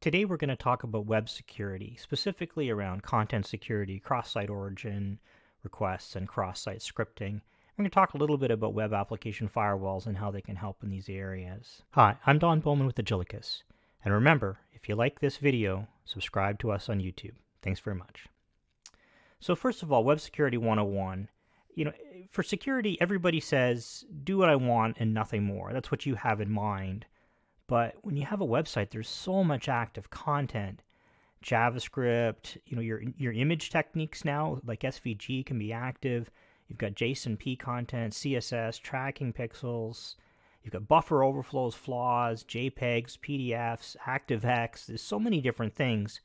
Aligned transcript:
Today 0.00 0.24
we're 0.24 0.38
going 0.38 0.48
to 0.48 0.56
talk 0.56 0.82
about 0.82 1.04
web 1.04 1.28
security, 1.28 1.94
specifically 2.00 2.70
around 2.70 3.02
content 3.02 3.44
security, 3.44 3.98
cross-site 3.98 4.48
origin 4.48 5.18
requests, 5.62 6.16
and 6.16 6.26
cross-site 6.26 6.78
scripting. 6.78 7.42
We're 7.76 7.82
going 7.82 7.90
to 7.90 7.94
talk 7.94 8.14
a 8.14 8.16
little 8.16 8.38
bit 8.38 8.50
about 8.50 8.72
web 8.72 8.94
application 8.94 9.46
firewalls 9.46 10.06
and 10.06 10.16
how 10.16 10.30
they 10.30 10.40
can 10.40 10.56
help 10.56 10.78
in 10.82 10.88
these 10.88 11.10
areas. 11.10 11.82
Hi, 11.90 12.16
I'm 12.24 12.38
Don 12.38 12.60
Bowman 12.60 12.86
with 12.86 12.96
Agilicus. 12.96 13.62
And 14.02 14.14
remember, 14.14 14.60
if 14.72 14.88
you 14.88 14.94
like 14.94 15.20
this 15.20 15.36
video, 15.36 15.86
subscribe 16.06 16.58
to 16.60 16.70
us 16.70 16.88
on 16.88 17.00
YouTube. 17.00 17.34
Thanks 17.60 17.80
very 17.80 17.96
much. 17.96 18.24
So 19.38 19.54
first 19.54 19.82
of 19.82 19.92
all, 19.92 20.02
Web 20.02 20.20
Security 20.20 20.56
101. 20.56 21.28
You 21.74 21.84
know, 21.84 21.92
for 22.30 22.42
security, 22.42 22.96
everybody 23.02 23.38
says, 23.38 24.06
do 24.24 24.38
what 24.38 24.48
I 24.48 24.56
want 24.56 24.96
and 24.98 25.12
nothing 25.12 25.44
more. 25.44 25.74
That's 25.74 25.90
what 25.90 26.06
you 26.06 26.14
have 26.14 26.40
in 26.40 26.50
mind. 26.50 27.04
But 27.70 27.94
when 28.02 28.16
you 28.16 28.26
have 28.26 28.40
a 28.40 28.46
website, 28.46 28.90
there's 28.90 29.08
so 29.08 29.44
much 29.44 29.68
active 29.68 30.10
content. 30.10 30.82
JavaScript, 31.44 32.56
you 32.66 32.74
know, 32.74 32.82
your 32.82 33.00
your 33.16 33.32
image 33.32 33.70
techniques 33.70 34.24
now, 34.24 34.58
like 34.64 34.80
SVG 34.80 35.46
can 35.46 35.56
be 35.56 35.72
active. 35.72 36.32
You've 36.66 36.78
got 36.78 36.94
JSON-P 36.94 37.54
content, 37.54 38.12
CSS, 38.12 38.80
tracking 38.80 39.32
pixels. 39.32 40.16
You've 40.64 40.72
got 40.72 40.88
buffer 40.88 41.22
overflows, 41.22 41.76
flaws, 41.76 42.42
JPEGs, 42.42 43.20
PDFs, 43.20 43.96
ActiveX. 43.98 44.86
There's 44.86 45.00
so 45.00 45.20
many 45.20 45.40
different 45.40 45.76
things. 45.76 46.20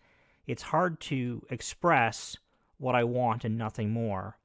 It's 0.47 0.63
hard 0.63 0.99
to 1.01 1.45
express 1.51 2.37
what 2.79 2.95
I 2.95 3.03
want 3.03 3.45
and 3.45 3.55
nothing 3.55 3.91
more. 3.91 4.39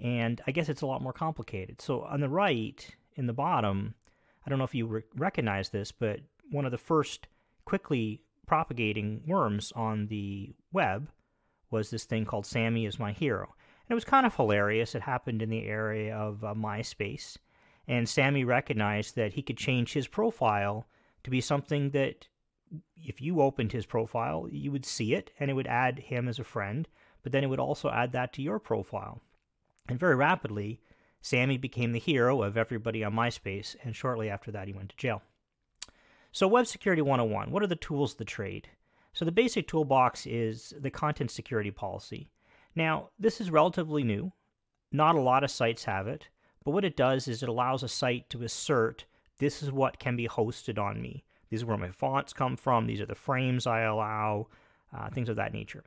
And 0.00 0.40
I 0.46 0.52
guess 0.52 0.68
it's 0.68 0.82
a 0.82 0.86
lot 0.86 1.02
more 1.02 1.12
complicated. 1.12 1.82
So 1.82 2.02
on 2.02 2.20
the 2.20 2.28
right, 2.28 2.88
in 3.16 3.26
the 3.26 3.32
bottom, 3.32 3.96
I 4.46 4.48
don't 4.48 4.58
know 4.58 4.64
if 4.64 4.76
you 4.76 4.86
re- 4.86 5.02
recognize 5.16 5.70
this, 5.70 5.90
but 5.90 6.20
one 6.50 6.64
of 6.64 6.72
the 6.72 6.78
first 6.78 7.28
quickly 7.64 8.22
propagating 8.46 9.22
worms 9.26 9.72
on 9.74 10.06
the 10.06 10.54
web 10.72 11.10
was 11.70 11.90
this 11.90 12.04
thing 12.04 12.24
called 12.24 12.46
Sammy 12.46 12.86
is 12.86 12.98
my 12.98 13.12
hero. 13.12 13.54
And 13.88 13.90
it 13.90 13.94
was 13.94 14.04
kind 14.04 14.26
of 14.26 14.34
hilarious. 14.34 14.94
It 14.94 15.02
happened 15.02 15.42
in 15.42 15.50
the 15.50 15.66
area 15.66 16.16
of 16.16 16.44
uh, 16.44 16.54
MySpace. 16.54 17.36
And 17.88 18.08
Sammy 18.08 18.44
recognized 18.44 19.16
that 19.16 19.34
he 19.34 19.42
could 19.42 19.56
change 19.56 19.92
his 19.92 20.08
profile 20.08 20.86
to 21.24 21.30
be 21.30 21.40
something 21.40 21.90
that 21.90 22.28
if 22.96 23.20
you 23.20 23.40
opened 23.40 23.72
his 23.72 23.86
profile, 23.86 24.48
you 24.50 24.72
would 24.72 24.84
see 24.84 25.14
it 25.14 25.30
and 25.38 25.50
it 25.50 25.54
would 25.54 25.68
add 25.68 25.98
him 25.98 26.28
as 26.28 26.38
a 26.38 26.44
friend, 26.44 26.88
but 27.22 27.32
then 27.32 27.44
it 27.44 27.48
would 27.48 27.60
also 27.60 27.90
add 27.90 28.12
that 28.12 28.32
to 28.32 28.42
your 28.42 28.58
profile. 28.58 29.20
And 29.88 30.00
very 30.00 30.16
rapidly, 30.16 30.80
Sammy 31.20 31.58
became 31.58 31.92
the 31.92 31.98
hero 31.98 32.42
of 32.42 32.56
everybody 32.56 33.04
on 33.04 33.14
MySpace, 33.14 33.76
and 33.84 33.94
shortly 33.94 34.28
after 34.28 34.50
that, 34.52 34.66
he 34.66 34.74
went 34.74 34.90
to 34.90 34.96
jail. 34.96 35.22
So, 36.36 36.46
Web 36.46 36.66
Security 36.66 37.00
101 37.00 37.50
what 37.50 37.62
are 37.62 37.66
the 37.66 37.76
tools 37.76 38.12
of 38.12 38.18
the 38.18 38.26
trade? 38.26 38.68
So, 39.14 39.24
the 39.24 39.32
basic 39.32 39.66
toolbox 39.66 40.26
is 40.26 40.74
the 40.78 40.90
content 40.90 41.30
security 41.30 41.70
policy. 41.70 42.28
Now, 42.74 43.08
this 43.18 43.40
is 43.40 43.50
relatively 43.50 44.04
new. 44.04 44.30
Not 44.92 45.14
a 45.14 45.20
lot 45.22 45.44
of 45.44 45.50
sites 45.50 45.84
have 45.84 46.06
it, 46.06 46.28
but 46.62 46.72
what 46.72 46.84
it 46.84 46.94
does 46.94 47.26
is 47.26 47.42
it 47.42 47.48
allows 47.48 47.82
a 47.82 47.88
site 47.88 48.28
to 48.28 48.42
assert 48.42 49.06
this 49.38 49.62
is 49.62 49.72
what 49.72 49.98
can 49.98 50.14
be 50.14 50.28
hosted 50.28 50.78
on 50.78 51.00
me. 51.00 51.24
These 51.48 51.62
are 51.62 51.66
where 51.68 51.78
my 51.78 51.90
fonts 51.90 52.34
come 52.34 52.58
from, 52.58 52.86
these 52.86 53.00
are 53.00 53.06
the 53.06 53.14
frames 53.14 53.66
I 53.66 53.80
allow, 53.80 54.48
uh, 54.94 55.08
things 55.08 55.30
of 55.30 55.36
that 55.36 55.54
nature. 55.54 55.84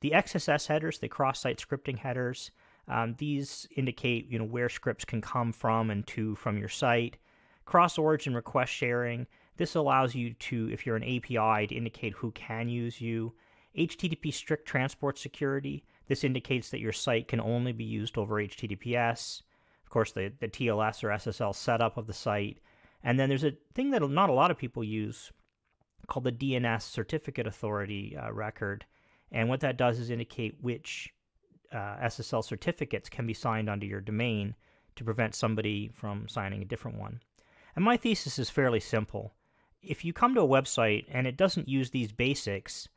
The 0.00 0.10
XSS 0.10 0.66
headers, 0.66 0.98
the 0.98 1.08
cross 1.08 1.40
site 1.40 1.66
scripting 1.66 1.96
headers, 1.96 2.50
um, 2.88 3.14
these 3.16 3.66
indicate 3.74 4.28
you 4.28 4.38
know 4.38 4.44
where 4.44 4.68
scripts 4.68 5.06
can 5.06 5.22
come 5.22 5.50
from 5.50 5.88
and 5.88 6.06
to 6.08 6.34
from 6.34 6.58
your 6.58 6.68
site. 6.68 7.16
Cross 7.64 7.96
origin 7.96 8.34
request 8.34 8.70
sharing, 8.70 9.26
this 9.58 9.74
allows 9.74 10.14
you 10.14 10.34
to, 10.34 10.70
if 10.72 10.86
you're 10.86 10.96
an 10.96 11.02
API, 11.02 11.66
to 11.66 11.74
indicate 11.74 12.14
who 12.14 12.30
can 12.30 12.68
use 12.68 13.00
you. 13.00 13.34
HTTP 13.76 14.32
strict 14.32 14.66
transport 14.66 15.18
security. 15.18 15.84
This 16.06 16.22
indicates 16.22 16.70
that 16.70 16.80
your 16.80 16.92
site 16.92 17.26
can 17.26 17.40
only 17.40 17.72
be 17.72 17.84
used 17.84 18.16
over 18.16 18.36
HTTPS. 18.36 19.42
Of 19.82 19.90
course, 19.90 20.12
the, 20.12 20.32
the 20.38 20.48
TLS 20.48 21.02
or 21.02 21.08
SSL 21.08 21.54
setup 21.54 21.96
of 21.96 22.06
the 22.06 22.12
site. 22.12 22.60
And 23.02 23.18
then 23.18 23.28
there's 23.28 23.44
a 23.44 23.56
thing 23.74 23.90
that 23.90 24.08
not 24.08 24.30
a 24.30 24.34
lot 24.34 24.52
of 24.52 24.58
people 24.58 24.84
use 24.84 25.32
called 26.06 26.24
the 26.24 26.32
DNS 26.32 26.82
Certificate 26.82 27.46
Authority 27.46 28.16
uh, 28.16 28.32
record. 28.32 28.84
And 29.32 29.48
what 29.48 29.60
that 29.60 29.76
does 29.76 29.98
is 29.98 30.10
indicate 30.10 30.56
which 30.60 31.12
uh, 31.72 31.96
SSL 32.04 32.44
certificates 32.44 33.08
can 33.08 33.26
be 33.26 33.34
signed 33.34 33.68
onto 33.68 33.86
your 33.86 34.00
domain 34.00 34.54
to 34.94 35.04
prevent 35.04 35.34
somebody 35.34 35.88
from 35.88 36.28
signing 36.28 36.62
a 36.62 36.64
different 36.64 36.98
one. 36.98 37.20
And 37.74 37.84
my 37.84 37.96
thesis 37.96 38.38
is 38.38 38.50
fairly 38.50 38.80
simple 38.80 39.34
if 39.82 40.04
you 40.04 40.12
come 40.12 40.34
to 40.34 40.40
a 40.40 40.48
website 40.48 41.06
and 41.10 41.26
it 41.26 41.36
doesn't 41.36 41.68
use 41.68 41.90
these 41.90 42.12
basics, 42.12 42.88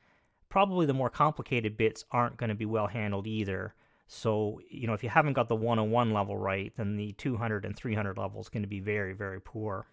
probably 0.50 0.86
the 0.86 0.94
more 0.94 1.10
complicated 1.10 1.78
bits 1.78 2.06
aren't 2.12 2.38
going 2.38 2.50
to 2.50 2.56
be 2.56 2.66
well 2.66 2.88
handled 2.88 3.28
either. 3.28 3.74
So, 4.08 4.60
you 4.70 4.88
know, 4.88 4.94
if 4.94 5.04
you 5.04 5.10
haven't 5.10 5.34
got 5.34 5.48
the 5.48 5.56
101 5.56 6.12
level 6.12 6.36
right, 6.36 6.74
then 6.76 6.98
the 6.98 7.14
200 7.14 7.66
and 7.66 7.76
300 7.76 8.18
level 8.18 8.42
is 8.42 8.50
going 8.50 8.64
to 8.64 8.68
be 8.68 8.82
very, 8.82 9.14
very 9.14 9.40
poor. 9.40 9.88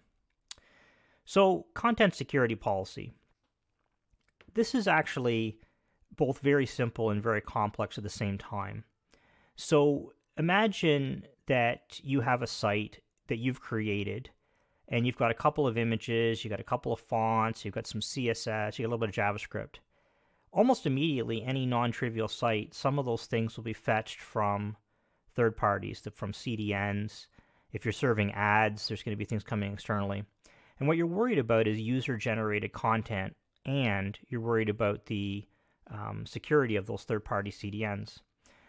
So, 1.23 1.67
content 1.73 2.15
security 2.15 2.55
policy. 2.55 3.13
This 4.53 4.75
is 4.75 4.87
actually 4.87 5.59
both 6.17 6.39
very 6.39 6.65
simple 6.65 7.11
and 7.11 7.23
very 7.23 7.39
complex 7.39 7.97
at 7.97 8.03
the 8.03 8.09
same 8.09 8.37
time. 8.37 8.83
So, 9.55 10.11
imagine 10.37 11.23
that 11.47 11.99
you 12.03 12.19
have 12.21 12.41
a 12.41 12.47
site 12.47 12.99
that 13.27 13.37
you've 13.37 13.61
created 13.61 14.31
and 14.89 15.05
you've 15.05 15.17
got 15.17 15.31
a 15.31 15.35
couple 15.35 15.67
of 15.67 15.77
images, 15.77 16.43
you've 16.43 16.51
got 16.51 16.59
a 16.59 16.63
couple 16.63 16.91
of 16.91 16.99
fonts, 16.99 17.63
you've 17.63 17.75
got 17.75 17.87
some 17.87 18.01
CSS, 18.01 18.77
you 18.77 18.83
got 18.83 18.89
a 18.89 18.91
little 18.91 18.97
bit 18.97 19.09
of 19.09 19.15
JavaScript. 19.15 19.75
Almost 20.51 20.87
immediately, 20.87 21.43
any 21.43 21.65
non 21.67 21.91
trivial 21.91 22.27
site, 22.27 22.73
some 22.73 22.97
of 22.97 23.05
those 23.05 23.27
things 23.27 23.55
will 23.55 23.63
be 23.63 23.73
fetched 23.73 24.19
from 24.19 24.75
third 25.35 25.55
parties, 25.55 26.01
from 26.15 26.33
CDNs. 26.33 27.27
If 27.71 27.85
you're 27.85 27.91
serving 27.91 28.31
ads, 28.33 28.87
there's 28.87 29.03
going 29.03 29.13
to 29.13 29.19
be 29.19 29.25
things 29.25 29.43
coming 29.43 29.71
externally. 29.71 30.23
And 30.79 30.87
what 30.87 30.97
you're 30.97 31.05
worried 31.05 31.37
about 31.37 31.67
is 31.67 31.79
user 31.79 32.17
generated 32.17 32.73
content, 32.73 33.35
and 33.65 34.17
you're 34.27 34.41
worried 34.41 34.69
about 34.69 35.05
the 35.05 35.45
um, 35.91 36.25
security 36.25 36.77
of 36.77 36.87
those 36.87 37.03
third 37.03 37.23
party 37.23 37.51
CDNs. 37.51 38.19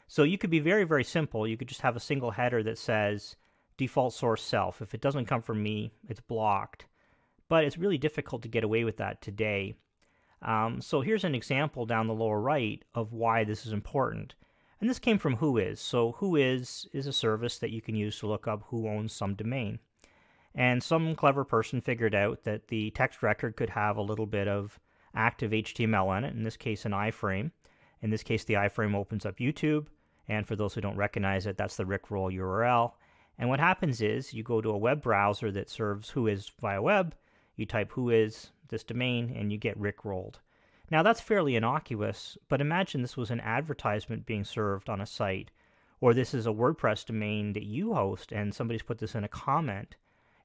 So 0.06 0.24
you 0.24 0.36
could 0.36 0.50
be 0.50 0.58
very, 0.58 0.84
very 0.84 1.04
simple. 1.04 1.46
You 1.46 1.56
could 1.56 1.68
just 1.68 1.82
have 1.82 1.96
a 1.96 2.00
single 2.00 2.32
header 2.32 2.62
that 2.64 2.78
says, 2.78 3.36
default 3.80 4.12
source 4.12 4.42
self. 4.42 4.82
If 4.82 4.92
it 4.92 5.00
doesn't 5.00 5.24
come 5.24 5.40
from 5.40 5.62
me, 5.62 5.90
it's 6.06 6.20
blocked. 6.20 6.84
But 7.48 7.64
it's 7.64 7.78
really 7.78 7.96
difficult 7.96 8.42
to 8.42 8.48
get 8.48 8.62
away 8.62 8.84
with 8.84 8.98
that 8.98 9.22
today. 9.22 9.74
Um, 10.42 10.82
so 10.82 11.00
here's 11.00 11.24
an 11.24 11.34
example 11.34 11.86
down 11.86 12.06
the 12.06 12.12
lower 12.14 12.42
right 12.42 12.84
of 12.94 13.14
why 13.14 13.42
this 13.42 13.64
is 13.64 13.72
important. 13.72 14.34
And 14.80 14.90
this 14.90 14.98
came 14.98 15.16
from 15.16 15.38
Whois. 15.38 15.78
So 15.78 16.12
Whois 16.20 16.86
is 16.92 17.06
a 17.06 17.12
service 17.12 17.56
that 17.58 17.70
you 17.70 17.80
can 17.80 17.94
use 17.94 18.18
to 18.18 18.26
look 18.26 18.46
up 18.46 18.64
who 18.66 18.86
owns 18.86 19.14
some 19.14 19.34
domain. 19.34 19.78
And 20.54 20.82
some 20.82 21.14
clever 21.14 21.44
person 21.44 21.80
figured 21.80 22.14
out 22.14 22.44
that 22.44 22.68
the 22.68 22.90
text 22.90 23.22
record 23.22 23.56
could 23.56 23.70
have 23.70 23.96
a 23.96 24.02
little 24.02 24.26
bit 24.26 24.46
of 24.46 24.78
active 25.14 25.52
HTML 25.52 26.18
in 26.18 26.24
it, 26.24 26.34
in 26.34 26.42
this 26.42 26.58
case 26.58 26.84
an 26.84 26.92
iframe. 26.92 27.50
In 28.02 28.10
this 28.10 28.22
case, 28.22 28.44
the 28.44 28.54
iframe 28.54 28.94
opens 28.94 29.24
up 29.24 29.38
YouTube. 29.38 29.86
And 30.28 30.46
for 30.46 30.54
those 30.54 30.74
who 30.74 30.80
don't 30.80 30.96
recognize 30.96 31.46
it, 31.46 31.56
that's 31.56 31.76
the 31.76 31.84
Rickroll 31.84 32.34
URL. 32.36 32.92
And 33.38 33.48
what 33.48 33.60
happens 33.60 34.00
is 34.00 34.34
you 34.34 34.42
go 34.42 34.60
to 34.60 34.70
a 34.70 34.78
web 34.78 35.02
browser 35.02 35.50
that 35.52 35.70
serves 35.70 36.10
Whois 36.10 36.50
via 36.60 36.82
web, 36.82 37.14
you 37.56 37.66
type 37.66 37.92
Whois 37.92 38.50
this 38.68 38.84
domain, 38.84 39.34
and 39.36 39.50
you 39.50 39.58
get 39.58 39.80
Rickrolled. 39.80 40.36
Now 40.90 41.02
that's 41.02 41.20
fairly 41.20 41.56
innocuous, 41.56 42.36
but 42.48 42.60
imagine 42.60 43.00
this 43.00 43.16
was 43.16 43.30
an 43.30 43.40
advertisement 43.40 44.26
being 44.26 44.44
served 44.44 44.88
on 44.88 45.00
a 45.00 45.06
site, 45.06 45.50
or 46.00 46.12
this 46.12 46.34
is 46.34 46.46
a 46.46 46.50
WordPress 46.50 47.06
domain 47.06 47.52
that 47.52 47.64
you 47.64 47.94
host 47.94 48.32
and 48.32 48.54
somebody's 48.54 48.82
put 48.82 48.98
this 48.98 49.14
in 49.14 49.24
a 49.24 49.28
comment. 49.28 49.96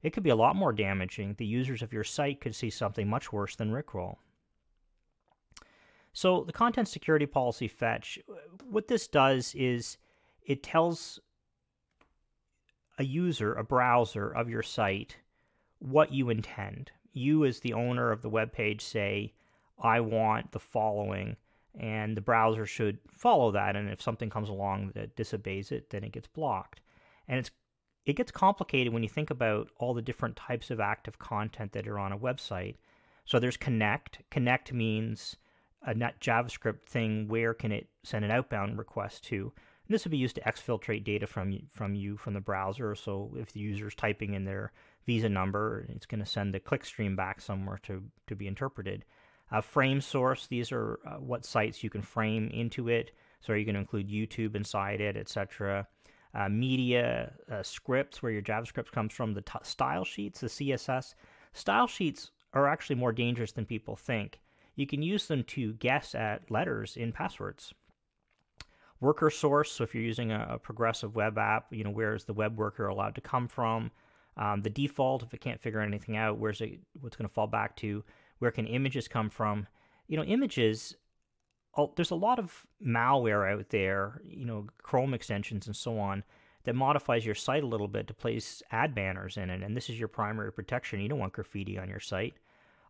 It 0.02 0.12
could 0.12 0.22
be 0.22 0.30
a 0.30 0.36
lot 0.36 0.54
more 0.54 0.72
damaging. 0.72 1.34
The 1.36 1.46
users 1.46 1.82
of 1.82 1.92
your 1.92 2.04
site 2.04 2.40
could 2.40 2.54
see 2.54 2.70
something 2.70 3.08
much 3.08 3.32
worse 3.32 3.56
than 3.56 3.72
Rickroll. 3.72 4.16
So 6.12 6.44
the 6.44 6.52
content 6.52 6.88
security 6.88 7.26
policy 7.26 7.68
fetch, 7.68 8.18
what 8.70 8.88
this 8.88 9.08
does 9.08 9.54
is 9.54 9.98
it 10.42 10.62
tells 10.62 11.18
a 12.98 13.04
user, 13.04 13.54
a 13.54 13.64
browser 13.64 14.30
of 14.30 14.48
your 14.48 14.62
site, 14.62 15.16
what 15.78 16.12
you 16.12 16.30
intend. 16.30 16.90
You, 17.12 17.44
as 17.44 17.60
the 17.60 17.74
owner 17.74 18.10
of 18.10 18.22
the 18.22 18.28
web 18.28 18.52
page, 18.52 18.82
say, 18.82 19.32
I 19.78 20.00
want 20.00 20.52
the 20.52 20.58
following, 20.58 21.36
and 21.78 22.16
the 22.16 22.22
browser 22.22 22.66
should 22.66 22.98
follow 23.10 23.50
that. 23.52 23.76
And 23.76 23.90
if 23.90 24.00
something 24.00 24.30
comes 24.30 24.48
along 24.48 24.92
that 24.94 25.16
disobeys 25.16 25.72
it, 25.72 25.90
then 25.90 26.04
it 26.04 26.12
gets 26.12 26.28
blocked. 26.28 26.80
And 27.28 27.38
it's 27.38 27.50
it 28.06 28.14
gets 28.14 28.30
complicated 28.30 28.92
when 28.92 29.02
you 29.02 29.08
think 29.08 29.30
about 29.30 29.68
all 29.78 29.92
the 29.92 30.00
different 30.00 30.36
types 30.36 30.70
of 30.70 30.78
active 30.78 31.18
content 31.18 31.72
that 31.72 31.88
are 31.88 31.98
on 31.98 32.12
a 32.12 32.18
website. 32.18 32.76
So 33.24 33.40
there's 33.40 33.56
connect. 33.56 34.20
Connect 34.30 34.72
means 34.72 35.36
a 35.82 35.92
net 35.92 36.20
JavaScript 36.20 36.84
thing. 36.84 37.26
Where 37.26 37.52
can 37.52 37.72
it 37.72 37.88
send 38.04 38.24
an 38.24 38.30
outbound 38.30 38.78
request 38.78 39.24
to? 39.24 39.52
And 39.86 39.94
this 39.94 40.04
would 40.04 40.10
be 40.10 40.16
used 40.16 40.34
to 40.36 40.42
exfiltrate 40.42 41.04
data 41.04 41.26
from 41.26 41.58
from 41.70 41.94
you 41.94 42.16
from 42.16 42.34
the 42.34 42.40
browser. 42.40 42.94
So 42.94 43.32
if 43.36 43.52
the 43.52 43.60
user 43.60 43.88
is 43.88 43.94
typing 43.94 44.34
in 44.34 44.44
their 44.44 44.72
Visa 45.06 45.28
number, 45.28 45.86
it's 45.88 46.06
going 46.06 46.20
to 46.20 46.26
send 46.26 46.52
the 46.52 46.60
clickstream 46.60 47.16
back 47.16 47.40
somewhere 47.40 47.78
to 47.84 48.02
to 48.26 48.34
be 48.34 48.46
interpreted. 48.46 49.04
Frame 49.62 50.00
source, 50.00 50.48
these 50.48 50.72
are 50.72 50.98
uh, 51.06 51.20
what 51.20 51.44
sites 51.44 51.84
you 51.84 51.90
can 51.90 52.02
frame 52.02 52.48
into 52.48 52.88
it. 52.88 53.12
So 53.40 53.52
you 53.52 53.64
to 53.74 53.80
include 53.80 54.08
YouTube 54.08 54.56
inside 54.56 55.00
it, 55.00 55.16
etc.? 55.16 55.86
Uh, 56.34 56.48
media 56.48 57.32
uh, 57.50 57.62
scripts, 57.62 58.22
where 58.22 58.32
your 58.32 58.42
JavaScript 58.42 58.90
comes 58.90 59.12
from, 59.12 59.32
the 59.32 59.42
t- 59.42 59.58
style 59.62 60.04
sheets, 60.04 60.40
the 60.40 60.48
CSS. 60.48 61.14
Style 61.52 61.86
sheets 61.86 62.32
are 62.52 62.68
actually 62.68 62.96
more 62.96 63.12
dangerous 63.12 63.52
than 63.52 63.64
people 63.64 63.96
think. 63.96 64.40
You 64.74 64.86
can 64.86 65.00
use 65.00 65.28
them 65.28 65.44
to 65.44 65.74
guess 65.74 66.14
at 66.14 66.50
letters 66.50 66.96
in 66.96 67.12
passwords. 67.12 67.72
Worker 69.00 69.30
source, 69.30 69.72
so 69.72 69.84
if 69.84 69.94
you're 69.94 70.02
using 70.02 70.32
a, 70.32 70.46
a 70.52 70.58
progressive 70.58 71.14
web 71.14 71.36
app, 71.36 71.66
you 71.70 71.84
know, 71.84 71.90
where 71.90 72.14
is 72.14 72.24
the 72.24 72.32
web 72.32 72.56
worker 72.56 72.86
allowed 72.86 73.14
to 73.16 73.20
come 73.20 73.46
from? 73.46 73.90
Um, 74.38 74.62
the 74.62 74.70
default, 74.70 75.22
if 75.22 75.32
it 75.34 75.40
can't 75.40 75.60
figure 75.60 75.80
anything 75.80 76.16
out, 76.16 76.38
where's 76.38 76.60
it, 76.60 76.78
what's 77.00 77.16
going 77.16 77.28
to 77.28 77.34
fall 77.34 77.46
back 77.46 77.76
to? 77.76 78.04
Where 78.38 78.50
can 78.50 78.66
images 78.66 79.08
come 79.08 79.30
from? 79.30 79.66
You 80.08 80.16
know, 80.16 80.24
images, 80.24 80.94
oh, 81.76 81.92
there's 81.96 82.10
a 82.10 82.16
lot 82.16 82.38
of 82.38 82.66
malware 82.84 83.50
out 83.52 83.68
there, 83.70 84.20
you 84.24 84.44
know, 84.44 84.66
Chrome 84.82 85.14
extensions 85.14 85.66
and 85.66 85.76
so 85.76 85.98
on, 85.98 86.22
that 86.64 86.74
modifies 86.74 87.24
your 87.24 87.34
site 87.34 87.62
a 87.62 87.66
little 87.66 87.88
bit 87.88 88.06
to 88.08 88.14
place 88.14 88.62
ad 88.72 88.94
banners 88.94 89.36
in 89.36 89.50
it. 89.50 89.62
And 89.62 89.76
this 89.76 89.88
is 89.88 89.98
your 89.98 90.08
primary 90.08 90.52
protection. 90.52 91.00
You 91.00 91.08
don't 91.08 91.18
want 91.18 91.32
graffiti 91.32 91.78
on 91.78 91.88
your 91.88 92.00
site. 92.00 92.34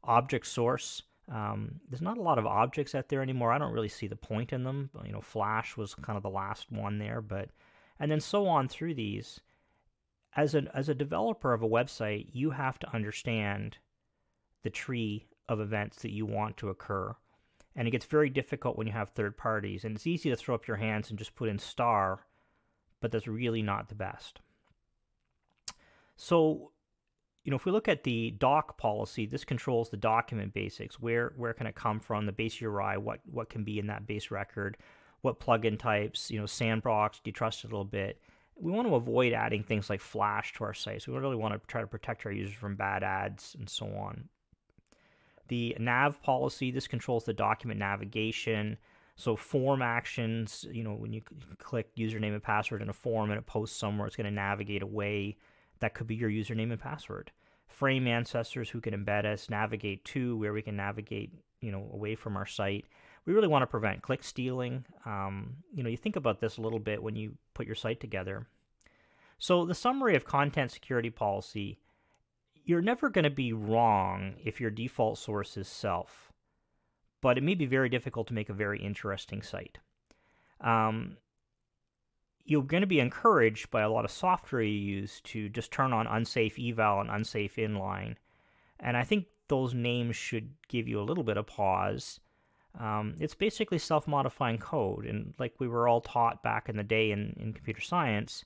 Object 0.04 0.46
source, 0.46 1.02
um, 1.32 1.80
there's 1.88 2.02
not 2.02 2.18
a 2.18 2.22
lot 2.22 2.38
of 2.38 2.46
objects 2.46 2.94
out 2.94 3.08
there 3.08 3.22
anymore. 3.22 3.52
I 3.52 3.58
don't 3.58 3.72
really 3.72 3.88
see 3.88 4.06
the 4.06 4.16
point 4.16 4.52
in 4.52 4.62
them. 4.62 4.90
You 5.04 5.12
know, 5.12 5.20
Flash 5.20 5.76
was 5.76 5.94
kind 5.94 6.16
of 6.16 6.22
the 6.22 6.30
last 6.30 6.70
one 6.70 6.98
there, 6.98 7.20
but 7.20 7.50
and 7.98 8.10
then 8.10 8.20
so 8.20 8.46
on 8.46 8.68
through 8.68 8.94
these 8.94 9.40
as 10.36 10.54
a 10.54 10.64
as 10.74 10.88
a 10.88 10.94
developer 10.94 11.52
of 11.52 11.62
a 11.62 11.68
website, 11.68 12.28
you 12.32 12.50
have 12.50 12.78
to 12.78 12.94
understand 12.94 13.78
the 14.62 14.70
tree 14.70 15.26
of 15.48 15.60
events 15.60 16.02
that 16.02 16.12
you 16.12 16.26
want 16.26 16.56
to 16.58 16.68
occur. 16.68 17.14
And 17.74 17.86
it 17.86 17.90
gets 17.90 18.06
very 18.06 18.30
difficult 18.30 18.76
when 18.76 18.86
you 18.86 18.92
have 18.92 19.10
third 19.10 19.36
parties. 19.36 19.84
And 19.84 19.96
it's 19.96 20.06
easy 20.06 20.30
to 20.30 20.36
throw 20.36 20.54
up 20.54 20.66
your 20.66 20.78
hands 20.78 21.10
and 21.10 21.18
just 21.18 21.34
put 21.34 21.48
in 21.48 21.58
star, 21.58 22.26
but 23.00 23.12
that's 23.12 23.26
really 23.26 23.62
not 23.62 23.88
the 23.88 23.94
best. 23.94 24.40
So, 26.16 26.72
you 27.46 27.50
know, 27.50 27.56
if 27.56 27.64
we 27.64 27.72
look 27.72 27.88
at 27.88 28.02
the 28.02 28.32
doc 28.32 28.76
policy, 28.76 29.24
this 29.24 29.44
controls 29.44 29.88
the 29.88 29.96
document 29.96 30.52
basics. 30.52 31.00
Where 31.00 31.32
where 31.36 31.54
can 31.54 31.66
it 31.66 31.76
come 31.76 32.00
from? 32.00 32.26
The 32.26 32.32
base 32.32 32.60
URI, 32.60 32.98
what 32.98 33.20
what 33.30 33.48
can 33.48 33.64
be 33.64 33.78
in 33.78 33.86
that 33.86 34.06
base 34.06 34.30
record, 34.30 34.76
what 35.22 35.40
plugin 35.40 35.78
types, 35.78 36.30
you 36.30 36.38
know, 36.38 36.46
sandbox, 36.46 37.18
do 37.18 37.28
you 37.28 37.32
trust 37.32 37.64
it 37.64 37.68
a 37.68 37.70
little 37.70 37.84
bit? 37.84 38.20
we 38.58 38.72
want 38.72 38.88
to 38.88 38.94
avoid 38.94 39.32
adding 39.32 39.62
things 39.62 39.90
like 39.90 40.00
Flash 40.00 40.54
to 40.54 40.64
our 40.64 40.74
sites. 40.74 41.06
We 41.06 41.16
really 41.16 41.36
want 41.36 41.54
to 41.54 41.66
try 41.66 41.82
to 41.82 41.86
protect 41.86 42.24
our 42.24 42.32
users 42.32 42.54
from 42.54 42.74
bad 42.74 43.02
ads 43.02 43.54
and 43.58 43.68
so 43.68 43.86
on. 43.86 44.28
The 45.48 45.76
nav 45.78 46.20
policy, 46.22 46.70
this 46.70 46.88
controls 46.88 47.24
the 47.24 47.34
document 47.34 47.78
navigation. 47.78 48.78
So 49.14 49.36
form 49.36 49.82
actions, 49.82 50.64
you 50.70 50.82
know, 50.82 50.94
when 50.94 51.12
you 51.12 51.22
click 51.58 51.94
username 51.96 52.32
and 52.32 52.42
password 52.42 52.82
in 52.82 52.88
a 52.88 52.94
form 52.94 53.30
and 53.30 53.38
it 53.38 53.46
posts 53.46 53.78
somewhere, 53.78 54.06
it's 54.06 54.16
going 54.16 54.24
to 54.24 54.30
navigate 54.30 54.82
away. 54.82 55.36
That 55.80 55.94
could 55.94 56.06
be 56.06 56.14
your 56.14 56.30
username 56.30 56.70
and 56.70 56.80
password. 56.80 57.32
Frame 57.68 58.06
ancestors 58.06 58.70
who 58.70 58.80
can 58.80 58.94
embed 58.94 59.24
us, 59.24 59.50
navigate 59.50 60.04
to 60.06 60.36
where 60.38 60.52
we 60.52 60.62
can 60.62 60.76
navigate, 60.76 61.32
you 61.60 61.72
know, 61.72 61.88
away 61.92 62.14
from 62.14 62.36
our 62.36 62.46
site 62.46 62.86
we 63.26 63.34
really 63.34 63.48
want 63.48 63.62
to 63.62 63.66
prevent 63.66 64.02
click 64.02 64.22
stealing. 64.22 64.84
Um, 65.04 65.56
you 65.74 65.82
know, 65.82 65.90
you 65.90 65.96
think 65.96 66.16
about 66.16 66.40
this 66.40 66.56
a 66.56 66.60
little 66.60 66.78
bit 66.78 67.02
when 67.02 67.16
you 67.16 67.36
put 67.54 67.66
your 67.66 67.74
site 67.74 68.00
together. 68.00 68.46
So, 69.38 69.66
the 69.66 69.74
summary 69.74 70.16
of 70.16 70.24
content 70.24 70.70
security 70.70 71.10
policy 71.10 71.78
you're 72.64 72.82
never 72.82 73.08
going 73.08 73.22
to 73.22 73.30
be 73.30 73.52
wrong 73.52 74.34
if 74.44 74.60
your 74.60 74.70
default 74.70 75.18
source 75.18 75.56
is 75.56 75.68
self, 75.68 76.32
but 77.22 77.38
it 77.38 77.44
may 77.44 77.54
be 77.54 77.64
very 77.64 77.88
difficult 77.88 78.26
to 78.26 78.34
make 78.34 78.48
a 78.48 78.54
very 78.54 78.80
interesting 78.80 79.40
site. 79.40 79.78
Um, 80.60 81.16
you're 82.46 82.62
going 82.62 82.80
to 82.80 82.86
be 82.86 83.00
encouraged 83.00 83.70
by 83.70 83.82
a 83.82 83.90
lot 83.90 84.04
of 84.04 84.10
software 84.10 84.62
you 84.62 84.78
use 84.78 85.20
to 85.24 85.48
just 85.50 85.70
turn 85.70 85.92
on 85.92 86.06
unsafe 86.06 86.58
eval 86.58 87.00
and 87.00 87.10
unsafe 87.10 87.56
inline. 87.56 88.16
And 88.80 88.96
I 88.96 89.04
think 89.04 89.26
those 89.48 89.74
names 89.74 90.16
should 90.16 90.50
give 90.68 90.88
you 90.88 91.00
a 91.00 91.04
little 91.04 91.24
bit 91.24 91.36
of 91.36 91.46
pause 91.46 92.20
um, 92.78 93.14
it's 93.18 93.34
basically 93.34 93.78
self 93.78 94.06
modifying 94.06 94.58
code. 94.58 95.06
And 95.06 95.34
like 95.38 95.54
we 95.58 95.68
were 95.68 95.88
all 95.88 96.00
taught 96.00 96.42
back 96.42 96.68
in 96.68 96.76
the 96.76 96.82
day 96.82 97.10
in, 97.10 97.34
in 97.38 97.52
computer 97.52 97.80
science, 97.80 98.44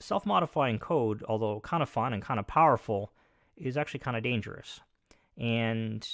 self 0.00 0.24
modifying 0.24 0.78
code, 0.78 1.24
although 1.28 1.60
kind 1.60 1.82
of 1.82 1.88
fun 1.88 2.12
and 2.12 2.22
kind 2.22 2.38
of 2.38 2.46
powerful, 2.46 3.12
is 3.56 3.76
actually 3.76 4.00
kind 4.00 4.16
of 4.16 4.22
dangerous. 4.22 4.80
And 5.36 6.06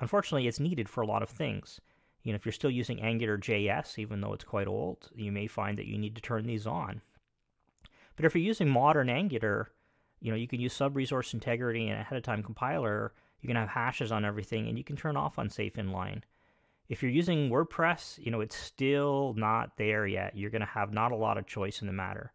unfortunately, 0.00 0.46
it's 0.46 0.60
needed 0.60 0.88
for 0.88 1.02
a 1.02 1.06
lot 1.06 1.22
of 1.22 1.28
things. 1.28 1.80
You 2.24 2.32
know, 2.32 2.36
if 2.36 2.44
you're 2.44 2.52
still 2.52 2.70
using 2.70 3.00
Angular 3.00 3.38
JS, 3.38 3.98
even 3.98 4.20
though 4.20 4.32
it's 4.32 4.44
quite 4.44 4.66
old, 4.66 5.10
you 5.14 5.30
may 5.30 5.46
find 5.46 5.78
that 5.78 5.86
you 5.86 5.96
need 5.96 6.16
to 6.16 6.22
turn 6.22 6.46
these 6.46 6.66
on. 6.66 7.00
But 8.16 8.24
if 8.24 8.34
you're 8.34 8.42
using 8.42 8.68
modern 8.68 9.08
Angular, 9.08 9.70
you 10.20 10.32
know, 10.32 10.36
you 10.36 10.48
can 10.48 10.60
use 10.60 10.72
sub 10.72 10.96
resource 10.96 11.34
integrity 11.34 11.88
and 11.88 12.00
ahead 12.00 12.18
of 12.18 12.24
time 12.24 12.42
compiler. 12.42 13.12
You 13.40 13.46
can 13.46 13.56
have 13.56 13.68
hashes 13.68 14.10
on 14.10 14.24
everything, 14.24 14.68
and 14.68 14.76
you 14.76 14.82
can 14.82 14.96
turn 14.96 15.16
off 15.16 15.38
unsafe 15.38 15.74
inline 15.74 16.22
if 16.88 17.02
you're 17.02 17.10
using 17.10 17.48
WordPress, 17.48 18.18
you 18.24 18.30
know, 18.30 18.40
it's 18.40 18.56
still 18.56 19.34
not 19.36 19.76
there 19.76 20.06
yet. 20.06 20.36
You're 20.36 20.50
going 20.50 20.60
to 20.60 20.66
have 20.66 20.92
not 20.92 21.12
a 21.12 21.16
lot 21.16 21.38
of 21.38 21.46
choice 21.46 21.80
in 21.80 21.86
the 21.86 21.92
matter. 21.92 22.32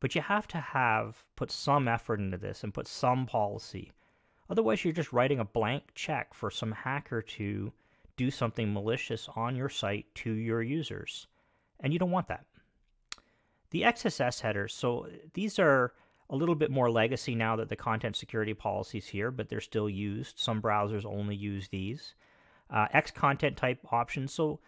But 0.00 0.14
you 0.14 0.20
have 0.20 0.48
to 0.48 0.58
have 0.58 1.24
put 1.36 1.52
some 1.52 1.86
effort 1.86 2.18
into 2.18 2.36
this 2.36 2.64
and 2.64 2.74
put 2.74 2.88
some 2.88 3.26
policy. 3.26 3.92
Otherwise, 4.50 4.84
you're 4.84 4.92
just 4.92 5.12
writing 5.12 5.38
a 5.38 5.44
blank 5.44 5.84
check 5.94 6.34
for 6.34 6.50
some 6.50 6.72
hacker 6.72 7.22
to 7.22 7.72
do 8.16 8.30
something 8.30 8.72
malicious 8.72 9.28
on 9.34 9.56
your 9.56 9.68
site 9.68 10.06
to 10.16 10.32
your 10.32 10.62
users. 10.62 11.26
And 11.80 11.92
you 11.92 11.98
don't 11.98 12.10
want 12.10 12.28
that. 12.28 12.46
The 13.70 13.82
XSS 13.82 14.40
headers, 14.40 14.74
so 14.74 15.08
these 15.34 15.58
are 15.58 15.94
a 16.28 16.36
little 16.36 16.54
bit 16.54 16.70
more 16.70 16.90
legacy 16.90 17.34
now 17.34 17.56
that 17.56 17.68
the 17.68 17.76
content 17.76 18.16
security 18.16 18.54
policies 18.54 19.06
here, 19.06 19.30
but 19.30 19.48
they're 19.48 19.60
still 19.60 19.88
used. 19.88 20.38
Some 20.38 20.62
browsers 20.62 21.04
only 21.04 21.36
use 21.36 21.68
these 21.68 22.14
uh, 22.72 22.86
X 22.92 23.10
content 23.10 23.56
type 23.56 23.78
options. 23.90 24.32
So 24.32 24.60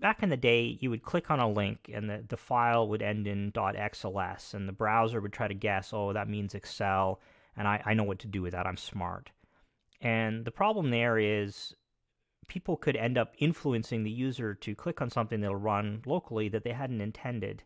back 0.00 0.22
in 0.22 0.28
the 0.28 0.36
day, 0.36 0.76
you 0.80 0.90
would 0.90 1.02
click 1.02 1.30
on 1.30 1.40
a 1.40 1.48
link 1.48 1.90
and 1.92 2.10
the, 2.10 2.24
the 2.28 2.36
file 2.36 2.88
would 2.88 3.02
end 3.02 3.26
in 3.26 3.52
.xls, 3.52 4.54
and 4.54 4.68
the 4.68 4.72
browser 4.72 5.20
would 5.20 5.32
try 5.32 5.48
to 5.48 5.54
guess, 5.54 5.92
oh, 5.92 6.12
that 6.12 6.28
means 6.28 6.54
Excel, 6.54 7.20
and 7.56 7.66
I, 7.66 7.82
I 7.84 7.94
know 7.94 8.04
what 8.04 8.18
to 8.20 8.26
do 8.26 8.42
with 8.42 8.52
that. 8.52 8.66
I'm 8.66 8.76
smart. 8.76 9.30
And 10.00 10.44
the 10.44 10.50
problem 10.50 10.90
there 10.90 11.18
is 11.18 11.74
people 12.48 12.76
could 12.76 12.96
end 12.96 13.16
up 13.16 13.34
influencing 13.38 14.02
the 14.02 14.10
user 14.10 14.54
to 14.54 14.74
click 14.74 15.00
on 15.00 15.10
something 15.10 15.40
that'll 15.40 15.56
run 15.56 16.02
locally 16.06 16.48
that 16.48 16.64
they 16.64 16.72
hadn't 16.72 17.00
intended. 17.00 17.62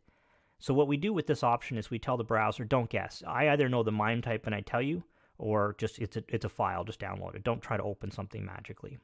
So 0.58 0.74
what 0.74 0.88
we 0.88 0.96
do 0.96 1.12
with 1.12 1.26
this 1.26 1.42
option 1.42 1.78
is 1.78 1.90
we 1.90 1.98
tell 1.98 2.16
the 2.16 2.24
browser, 2.24 2.64
don't 2.64 2.90
guess. 2.90 3.22
I 3.26 3.48
either 3.48 3.68
know 3.68 3.82
the 3.82 3.92
MIME 3.92 4.22
type 4.22 4.46
and 4.46 4.54
I 4.54 4.60
tell 4.60 4.82
you, 4.82 5.02
or 5.38 5.74
just 5.78 5.98
it's 5.98 6.16
a, 6.16 6.22
it's 6.28 6.44
a 6.44 6.48
file, 6.48 6.84
just 6.84 7.00
download 7.00 7.34
it. 7.34 7.42
Don't 7.42 7.62
try 7.62 7.76
to 7.76 7.82
open 7.82 8.10
something 8.10 8.44
magically. 8.44 8.98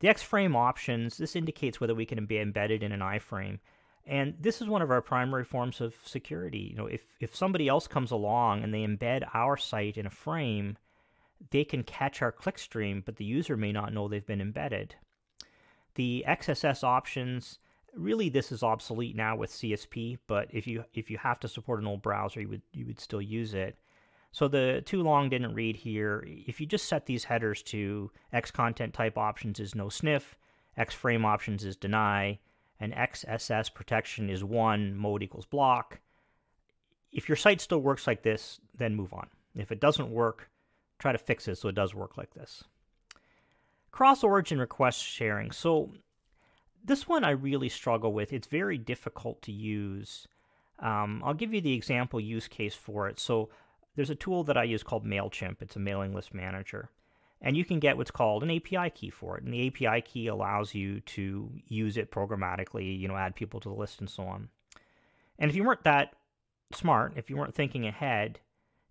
The 0.00 0.08
X-frame 0.08 0.54
options, 0.54 1.16
this 1.16 1.34
indicates 1.34 1.80
whether 1.80 1.94
we 1.94 2.06
can 2.06 2.24
be 2.26 2.38
embedded 2.38 2.82
in 2.82 2.92
an 2.92 3.00
iframe. 3.00 3.58
And 4.06 4.34
this 4.40 4.62
is 4.62 4.68
one 4.68 4.80
of 4.80 4.90
our 4.90 5.02
primary 5.02 5.44
forms 5.44 5.80
of 5.80 5.94
security. 6.04 6.68
You 6.70 6.76
know, 6.76 6.86
if, 6.86 7.02
if 7.20 7.34
somebody 7.34 7.68
else 7.68 7.86
comes 7.86 8.10
along 8.10 8.62
and 8.62 8.72
they 8.72 8.84
embed 8.84 9.28
our 9.34 9.56
site 9.56 9.96
in 9.96 10.06
a 10.06 10.10
frame, 10.10 10.78
they 11.50 11.64
can 11.64 11.82
catch 11.82 12.22
our 12.22 12.32
clickstream, 12.32 13.04
but 13.04 13.16
the 13.16 13.24
user 13.24 13.56
may 13.56 13.72
not 13.72 13.92
know 13.92 14.08
they've 14.08 14.26
been 14.26 14.40
embedded. 14.40 14.94
The 15.94 16.24
XSS 16.28 16.84
options, 16.84 17.58
really 17.94 18.28
this 18.28 18.52
is 18.52 18.62
obsolete 18.62 19.16
now 19.16 19.36
with 19.36 19.50
CSP, 19.50 20.18
but 20.26 20.48
if 20.52 20.66
you 20.66 20.84
if 20.94 21.10
you 21.10 21.18
have 21.18 21.40
to 21.40 21.48
support 21.48 21.80
an 21.80 21.86
old 21.86 22.02
browser, 22.02 22.40
you 22.40 22.48
would 22.48 22.62
you 22.72 22.86
would 22.86 23.00
still 23.00 23.22
use 23.22 23.54
it. 23.54 23.78
So 24.30 24.46
the 24.46 24.82
too 24.84 25.02
long 25.02 25.28
didn't 25.28 25.54
read 25.54 25.76
here. 25.76 26.24
If 26.26 26.60
you 26.60 26.66
just 26.66 26.86
set 26.86 27.06
these 27.06 27.24
headers 27.24 27.62
to 27.64 28.10
X 28.32 28.50
content 28.50 28.94
type 28.94 29.16
options 29.16 29.58
is 29.58 29.74
no 29.74 29.88
sniff, 29.88 30.36
X 30.76 30.94
frame 30.94 31.24
options 31.24 31.64
is 31.64 31.76
deny, 31.76 32.38
and 32.78 32.92
XSS 32.92 33.72
protection 33.72 34.28
is 34.28 34.44
one, 34.44 34.96
mode 34.96 35.22
equals 35.22 35.46
block. 35.46 36.00
If 37.10 37.28
your 37.28 37.36
site 37.36 37.60
still 37.60 37.80
works 37.80 38.06
like 38.06 38.22
this, 38.22 38.60
then 38.76 38.94
move 38.94 39.14
on. 39.14 39.28
If 39.56 39.72
it 39.72 39.80
doesn't 39.80 40.10
work, 40.10 40.50
try 40.98 41.12
to 41.12 41.18
fix 41.18 41.48
it 41.48 41.56
so 41.56 41.68
it 41.68 41.74
does 41.74 41.94
work 41.94 42.16
like 42.16 42.34
this. 42.34 42.64
Cross 43.90 44.22
origin 44.22 44.58
request 44.58 45.02
sharing. 45.02 45.50
So 45.50 45.90
this 46.84 47.08
one 47.08 47.24
I 47.24 47.30
really 47.30 47.68
struggle 47.68 48.12
with. 48.12 48.32
It's 48.32 48.46
very 48.46 48.78
difficult 48.78 49.42
to 49.42 49.52
use. 49.52 50.26
Um, 50.78 51.22
I'll 51.24 51.34
give 51.34 51.52
you 51.52 51.60
the 51.60 51.72
example 51.72 52.20
use 52.20 52.48
case 52.48 52.74
for 52.74 53.08
it. 53.08 53.18
So 53.18 53.48
there's 53.96 54.10
a 54.10 54.14
tool 54.14 54.44
that 54.44 54.56
I 54.56 54.64
use 54.64 54.82
called 54.82 55.04
MailChimp. 55.04 55.56
It's 55.60 55.76
a 55.76 55.80
mailing 55.80 56.14
list 56.14 56.34
manager. 56.34 56.90
And 57.40 57.56
you 57.56 57.64
can 57.64 57.78
get 57.78 57.96
what's 57.96 58.10
called 58.10 58.42
an 58.42 58.50
API 58.50 58.90
key 58.90 59.10
for 59.10 59.38
it. 59.38 59.44
And 59.44 59.52
the 59.52 59.68
API 59.68 60.02
key 60.02 60.26
allows 60.26 60.74
you 60.74 61.00
to 61.00 61.50
use 61.68 61.96
it 61.96 62.10
programmatically, 62.10 62.98
you 62.98 63.06
know, 63.06 63.16
add 63.16 63.36
people 63.36 63.60
to 63.60 63.68
the 63.68 63.74
list 63.74 64.00
and 64.00 64.10
so 64.10 64.24
on. 64.24 64.48
And 65.38 65.50
if 65.50 65.56
you 65.56 65.62
weren't 65.62 65.84
that 65.84 66.14
smart, 66.72 67.14
if 67.16 67.30
you 67.30 67.36
weren't 67.36 67.54
thinking 67.54 67.86
ahead, 67.86 68.40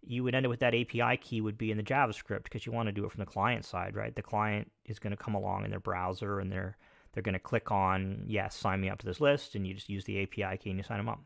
you 0.05 0.23
would 0.23 0.35
end 0.35 0.45
up 0.45 0.49
with 0.49 0.59
that 0.59 0.75
API 0.75 1.17
key 1.17 1.41
would 1.41 1.57
be 1.57 1.71
in 1.71 1.77
the 1.77 1.83
JavaScript 1.83 2.43
because 2.43 2.65
you 2.65 2.71
want 2.71 2.87
to 2.87 2.93
do 2.93 3.05
it 3.05 3.11
from 3.11 3.19
the 3.19 3.25
client 3.25 3.65
side, 3.65 3.95
right? 3.95 4.15
The 4.15 4.21
client 4.21 4.71
is 4.85 4.99
going 4.99 5.11
to 5.11 5.17
come 5.17 5.35
along 5.35 5.65
in 5.65 5.69
their 5.69 5.79
browser 5.79 6.39
and 6.39 6.51
they're 6.51 6.77
they're 7.13 7.23
going 7.23 7.33
to 7.33 7.39
click 7.39 7.71
on 7.71 8.23
yes, 8.27 8.55
sign 8.55 8.79
me 8.79 8.89
up 8.89 8.99
to 8.99 9.05
this 9.05 9.19
list, 9.19 9.55
and 9.55 9.65
you 9.65 9.73
just 9.73 9.89
use 9.89 10.03
the 10.05 10.21
API 10.21 10.57
key 10.57 10.69
and 10.69 10.77
you 10.77 10.83
sign 10.83 10.97
them 10.97 11.09
up. 11.09 11.19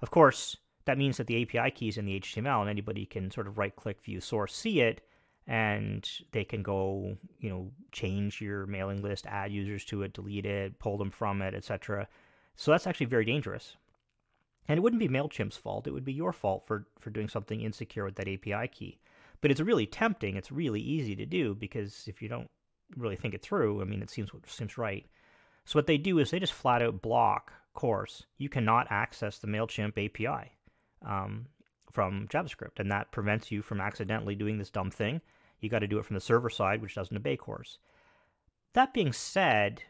Of 0.00 0.12
course, 0.12 0.56
that 0.84 0.96
means 0.96 1.16
that 1.16 1.26
the 1.26 1.42
API 1.42 1.72
key 1.72 1.88
is 1.88 1.98
in 1.98 2.06
the 2.06 2.20
HTML 2.20 2.60
and 2.60 2.70
anybody 2.70 3.04
can 3.04 3.30
sort 3.30 3.48
of 3.48 3.58
right 3.58 3.74
click, 3.74 4.00
view 4.00 4.20
source, 4.20 4.54
see 4.54 4.80
it, 4.80 5.00
and 5.48 6.08
they 6.32 6.44
can 6.44 6.62
go, 6.62 7.16
you 7.40 7.50
know, 7.50 7.70
change 7.90 8.40
your 8.40 8.66
mailing 8.66 9.02
list, 9.02 9.26
add 9.26 9.50
users 9.50 9.84
to 9.86 10.02
it, 10.02 10.12
delete 10.12 10.46
it, 10.46 10.78
pull 10.78 10.98
them 10.98 11.10
from 11.10 11.42
it, 11.42 11.54
etc. 11.54 12.06
So 12.54 12.70
that's 12.70 12.86
actually 12.86 13.06
very 13.06 13.24
dangerous. 13.24 13.76
And 14.68 14.76
it 14.76 14.82
wouldn't 14.82 15.00
be 15.00 15.08
MailChimp's 15.08 15.56
fault, 15.56 15.86
it 15.86 15.92
would 15.92 16.04
be 16.04 16.12
your 16.12 16.32
fault 16.32 16.66
for, 16.66 16.86
for 17.00 17.10
doing 17.10 17.28
something 17.28 17.62
insecure 17.62 18.04
with 18.04 18.16
that 18.16 18.28
API 18.28 18.68
key. 18.68 18.98
But 19.40 19.50
it's 19.50 19.60
really 19.60 19.86
tempting, 19.86 20.36
it's 20.36 20.52
really 20.52 20.80
easy 20.80 21.16
to 21.16 21.26
do 21.26 21.54
because 21.54 22.06
if 22.06 22.20
you 22.20 22.28
don't 22.28 22.50
really 22.96 23.16
think 23.16 23.34
it 23.34 23.42
through, 23.42 23.80
I 23.80 23.84
mean, 23.84 24.02
it 24.02 24.10
seems, 24.10 24.30
seems 24.46 24.76
right. 24.76 25.06
So 25.64 25.78
what 25.78 25.86
they 25.86 25.98
do 25.98 26.18
is 26.18 26.30
they 26.30 26.40
just 26.40 26.52
flat 26.52 26.82
out 26.82 27.02
block 27.02 27.52
CORS. 27.74 28.26
You 28.36 28.48
cannot 28.48 28.88
access 28.90 29.38
the 29.38 29.46
MailChimp 29.46 29.96
API 29.96 30.52
um, 31.04 31.46
from 31.92 32.26
JavaScript, 32.28 32.78
and 32.78 32.90
that 32.90 33.12
prevents 33.12 33.50
you 33.50 33.62
from 33.62 33.80
accidentally 33.80 34.34
doing 34.34 34.58
this 34.58 34.70
dumb 34.70 34.90
thing. 34.90 35.20
You 35.60 35.68
got 35.68 35.80
to 35.80 35.86
do 35.86 35.98
it 35.98 36.04
from 36.04 36.14
the 36.14 36.20
server 36.20 36.50
side, 36.50 36.82
which 36.82 36.94
doesn't 36.94 37.16
obey 37.16 37.36
CORS. 37.36 37.78
That 38.74 38.94
being 38.94 39.12
said, 39.12 39.82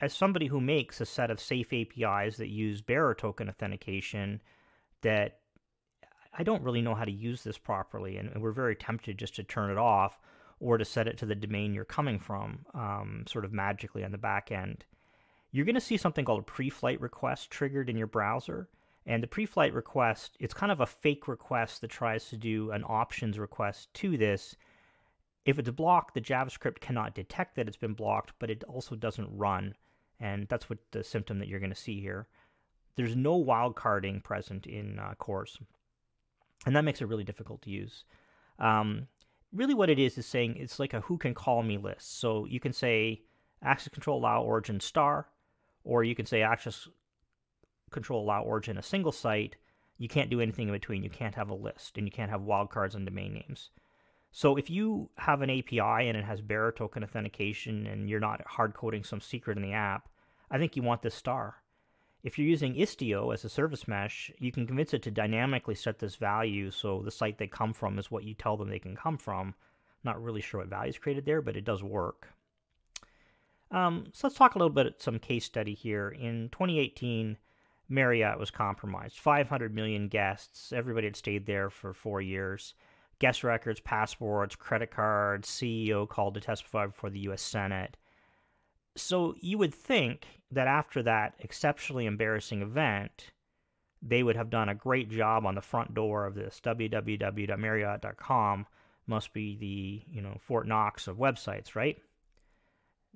as 0.00 0.14
somebody 0.14 0.46
who 0.46 0.60
makes 0.60 1.00
a 1.00 1.06
set 1.06 1.30
of 1.30 1.40
safe 1.40 1.72
APIs 1.72 2.36
that 2.36 2.48
use 2.48 2.80
bearer 2.80 3.14
token 3.14 3.48
authentication, 3.48 4.40
that 5.02 5.40
I 6.32 6.44
don't 6.44 6.62
really 6.62 6.82
know 6.82 6.94
how 6.94 7.04
to 7.04 7.10
use 7.10 7.42
this 7.42 7.58
properly, 7.58 8.16
and, 8.16 8.40
we're 8.40 8.52
very 8.52 8.76
tempted 8.76 9.18
just 9.18 9.34
to 9.36 9.42
turn 9.42 9.70
it 9.70 9.78
off 9.78 10.20
or 10.60 10.78
to 10.78 10.84
set 10.84 11.08
it 11.08 11.18
to 11.18 11.26
the 11.26 11.34
domain 11.34 11.74
you're 11.74 11.84
coming 11.84 12.18
from, 12.18 12.64
um, 12.74 13.24
sort 13.26 13.44
of 13.44 13.52
magically 13.52 14.04
on 14.04 14.12
the 14.12 14.18
back 14.18 14.52
end. 14.52 14.84
You're 15.50 15.64
going 15.64 15.74
to 15.74 15.80
see 15.80 15.96
something 15.96 16.24
called 16.24 16.40
a 16.40 16.44
pre-flight 16.44 17.00
request 17.00 17.50
triggered 17.50 17.88
in 17.88 17.96
your 17.96 18.06
browser. 18.06 18.68
And 19.06 19.22
the 19.22 19.26
pre-flight 19.28 19.72
request, 19.72 20.36
it's 20.38 20.52
kind 20.52 20.70
of 20.70 20.80
a 20.80 20.86
fake 20.86 21.26
request 21.26 21.80
that 21.80 21.90
tries 21.90 22.28
to 22.28 22.36
do 22.36 22.70
an 22.72 22.84
options 22.86 23.38
request 23.38 23.92
to 23.94 24.18
this. 24.18 24.54
If 25.46 25.58
it's 25.58 25.70
blocked, 25.70 26.14
the 26.14 26.20
JavaScript 26.20 26.80
cannot 26.80 27.14
detect 27.14 27.56
that 27.56 27.66
it's 27.66 27.76
been 27.76 27.94
blocked, 27.94 28.34
but 28.38 28.50
it 28.50 28.64
also 28.64 28.94
doesn't 28.94 29.34
run. 29.34 29.74
And 30.20 30.48
that's 30.48 30.68
what 30.68 30.78
the 30.90 31.04
symptom 31.04 31.38
that 31.38 31.48
you're 31.48 31.60
going 31.60 31.70
to 31.70 31.76
see 31.76 32.00
here. 32.00 32.26
There's 32.96 33.14
no 33.14 33.42
wildcarding 33.42 34.24
present 34.24 34.66
in 34.66 34.98
uh, 34.98 35.14
CORS, 35.18 35.58
and 36.66 36.74
that 36.74 36.84
makes 36.84 37.00
it 37.00 37.06
really 37.06 37.22
difficult 37.22 37.62
to 37.62 37.70
use. 37.70 38.04
Um, 38.58 39.06
really, 39.52 39.74
what 39.74 39.90
it 39.90 40.00
is 40.00 40.18
is 40.18 40.26
saying 40.26 40.56
it's 40.56 40.80
like 40.80 40.94
a 40.94 41.02
who 41.02 41.16
can 41.16 41.34
call 41.34 41.62
me 41.62 41.78
list. 41.78 42.18
So 42.18 42.44
you 42.46 42.58
can 42.58 42.72
say 42.72 43.22
access 43.62 43.92
control 43.92 44.18
allow 44.18 44.42
origin 44.42 44.80
star, 44.80 45.28
or 45.84 46.02
you 46.02 46.16
can 46.16 46.26
say 46.26 46.42
access 46.42 46.88
control 47.90 48.24
allow 48.24 48.42
origin 48.42 48.78
a 48.78 48.82
single 48.82 49.12
site. 49.12 49.54
You 49.96 50.08
can't 50.08 50.30
do 50.30 50.40
anything 50.40 50.68
in 50.68 50.74
between. 50.74 51.04
You 51.04 51.10
can't 51.10 51.36
have 51.36 51.50
a 51.50 51.54
list, 51.54 51.96
and 51.96 52.06
you 52.06 52.10
can't 52.10 52.30
have 52.30 52.40
wildcards 52.40 52.94
and 52.94 53.06
domain 53.06 53.34
names. 53.34 53.70
So 54.30 54.56
if 54.56 54.68
you 54.70 55.10
have 55.16 55.42
an 55.42 55.50
API 55.50 56.08
and 56.08 56.16
it 56.16 56.24
has 56.24 56.40
bearer 56.40 56.72
token 56.72 57.02
authentication 57.02 57.86
and 57.86 58.08
you're 58.08 58.20
not 58.20 58.46
hard 58.46 58.74
coding 58.74 59.04
some 59.04 59.20
secret 59.20 59.56
in 59.56 59.62
the 59.62 59.72
app, 59.72 60.08
I 60.50 60.58
think 60.58 60.76
you 60.76 60.82
want 60.82 61.02
this 61.02 61.14
star. 61.14 61.56
If 62.22 62.38
you're 62.38 62.48
using 62.48 62.74
Istio 62.74 63.32
as 63.32 63.44
a 63.44 63.48
service 63.48 63.86
mesh, 63.86 64.30
you 64.38 64.50
can 64.52 64.66
convince 64.66 64.92
it 64.92 65.02
to 65.04 65.10
dynamically 65.10 65.74
set 65.74 65.98
this 65.98 66.16
value 66.16 66.70
so 66.70 67.00
the 67.02 67.10
site 67.10 67.38
they 67.38 67.46
come 67.46 67.72
from 67.72 67.98
is 67.98 68.10
what 68.10 68.24
you 68.24 68.34
tell 68.34 68.56
them 68.56 68.68
they 68.68 68.78
can 68.78 68.96
come 68.96 69.18
from. 69.18 69.54
Not 70.04 70.22
really 70.22 70.40
sure 70.40 70.60
what 70.60 70.68
value 70.68 70.90
is 70.90 70.98
created 70.98 71.24
there, 71.24 71.40
but 71.40 71.56
it 71.56 71.64
does 71.64 71.82
work. 71.82 72.28
Um, 73.70 74.06
so 74.12 74.26
let's 74.26 74.36
talk 74.36 74.54
a 74.54 74.58
little 74.58 74.72
bit 74.72 75.00
some 75.00 75.18
case 75.18 75.44
study 75.44 75.74
here. 75.74 76.08
In 76.08 76.48
2018, 76.50 77.36
Marriott 77.88 78.38
was 78.38 78.50
compromised. 78.50 79.18
500 79.18 79.74
million 79.74 80.08
guests. 80.08 80.72
Everybody 80.72 81.06
had 81.06 81.16
stayed 81.16 81.46
there 81.46 81.70
for 81.70 81.94
four 81.94 82.20
years 82.20 82.74
guest 83.18 83.44
records, 83.44 83.80
passports, 83.80 84.56
credit 84.56 84.90
cards, 84.90 85.48
CEO 85.48 86.08
called 86.08 86.34
to 86.34 86.40
testify 86.40 86.86
before 86.86 87.10
the 87.10 87.20
U.S. 87.20 87.42
Senate. 87.42 87.96
So 88.96 89.34
you 89.40 89.58
would 89.58 89.74
think 89.74 90.26
that 90.50 90.66
after 90.66 91.02
that 91.02 91.34
exceptionally 91.40 92.06
embarrassing 92.06 92.62
event, 92.62 93.32
they 94.00 94.22
would 94.22 94.36
have 94.36 94.50
done 94.50 94.68
a 94.68 94.74
great 94.74 95.10
job 95.10 95.44
on 95.44 95.54
the 95.54 95.60
front 95.60 95.94
door 95.94 96.26
of 96.26 96.34
this 96.34 96.60
www.marriott.com 96.62 98.66
must 99.06 99.32
be 99.32 99.56
the 99.56 100.02
you 100.14 100.20
know 100.20 100.36
Fort 100.40 100.68
Knox 100.68 101.08
of 101.08 101.16
websites, 101.16 101.74
right? 101.74 101.96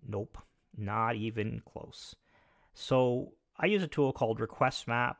Nope, 0.07 0.39
not 0.77 1.17
even 1.17 1.63
close. 1.71 2.17
So 2.75 3.33
I 3.59 3.67
use 3.67 3.83
a 3.83 3.89
tool 3.89 4.13
called 4.13 4.41
RequestMap, 4.41 5.17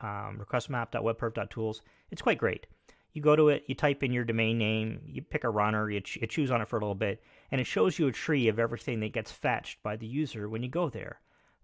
um, 0.00 0.40
requestmap.webperf.tools. 0.40 1.82
It's 2.10 2.22
quite 2.22 2.38
great 2.38 2.66
you 3.12 3.20
go 3.20 3.36
to 3.36 3.48
it, 3.50 3.64
you 3.66 3.74
type 3.74 4.02
in 4.02 4.12
your 4.12 4.24
domain 4.24 4.58
name, 4.58 5.00
you 5.06 5.22
pick 5.22 5.44
a 5.44 5.50
runner, 5.50 5.90
you, 5.90 6.00
ch- 6.00 6.16
you 6.16 6.26
choose 6.26 6.50
on 6.50 6.62
it 6.62 6.68
for 6.68 6.76
a 6.76 6.80
little 6.80 6.94
bit, 6.94 7.22
and 7.50 7.60
it 7.60 7.66
shows 7.66 7.98
you 7.98 8.08
a 8.08 8.12
tree 8.12 8.48
of 8.48 8.58
everything 8.58 9.00
that 9.00 9.12
gets 9.12 9.30
fetched 9.30 9.82
by 9.82 9.96
the 9.96 10.06
user 10.06 10.48
when 10.48 10.62
you 10.62 10.68
go 10.68 10.88
there. 10.88 11.20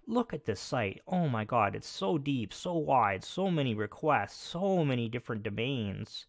Look 0.06 0.32
at 0.34 0.44
this 0.44 0.60
site. 0.60 1.00
Oh 1.06 1.28
my 1.28 1.44
god, 1.44 1.74
it's 1.74 1.88
so 1.88 2.18
deep, 2.18 2.52
so 2.52 2.74
wide, 2.74 3.24
so 3.24 3.50
many 3.50 3.74
requests, 3.74 4.36
so 4.36 4.84
many 4.84 5.08
different 5.08 5.42
domains. 5.42 6.26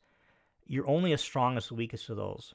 You're 0.66 0.88
only 0.88 1.14
as 1.14 1.22
strong 1.22 1.58
as 1.58 1.68
the 1.68 1.76
weakest 1.76 2.10
of 2.10 2.18
those. 2.18 2.54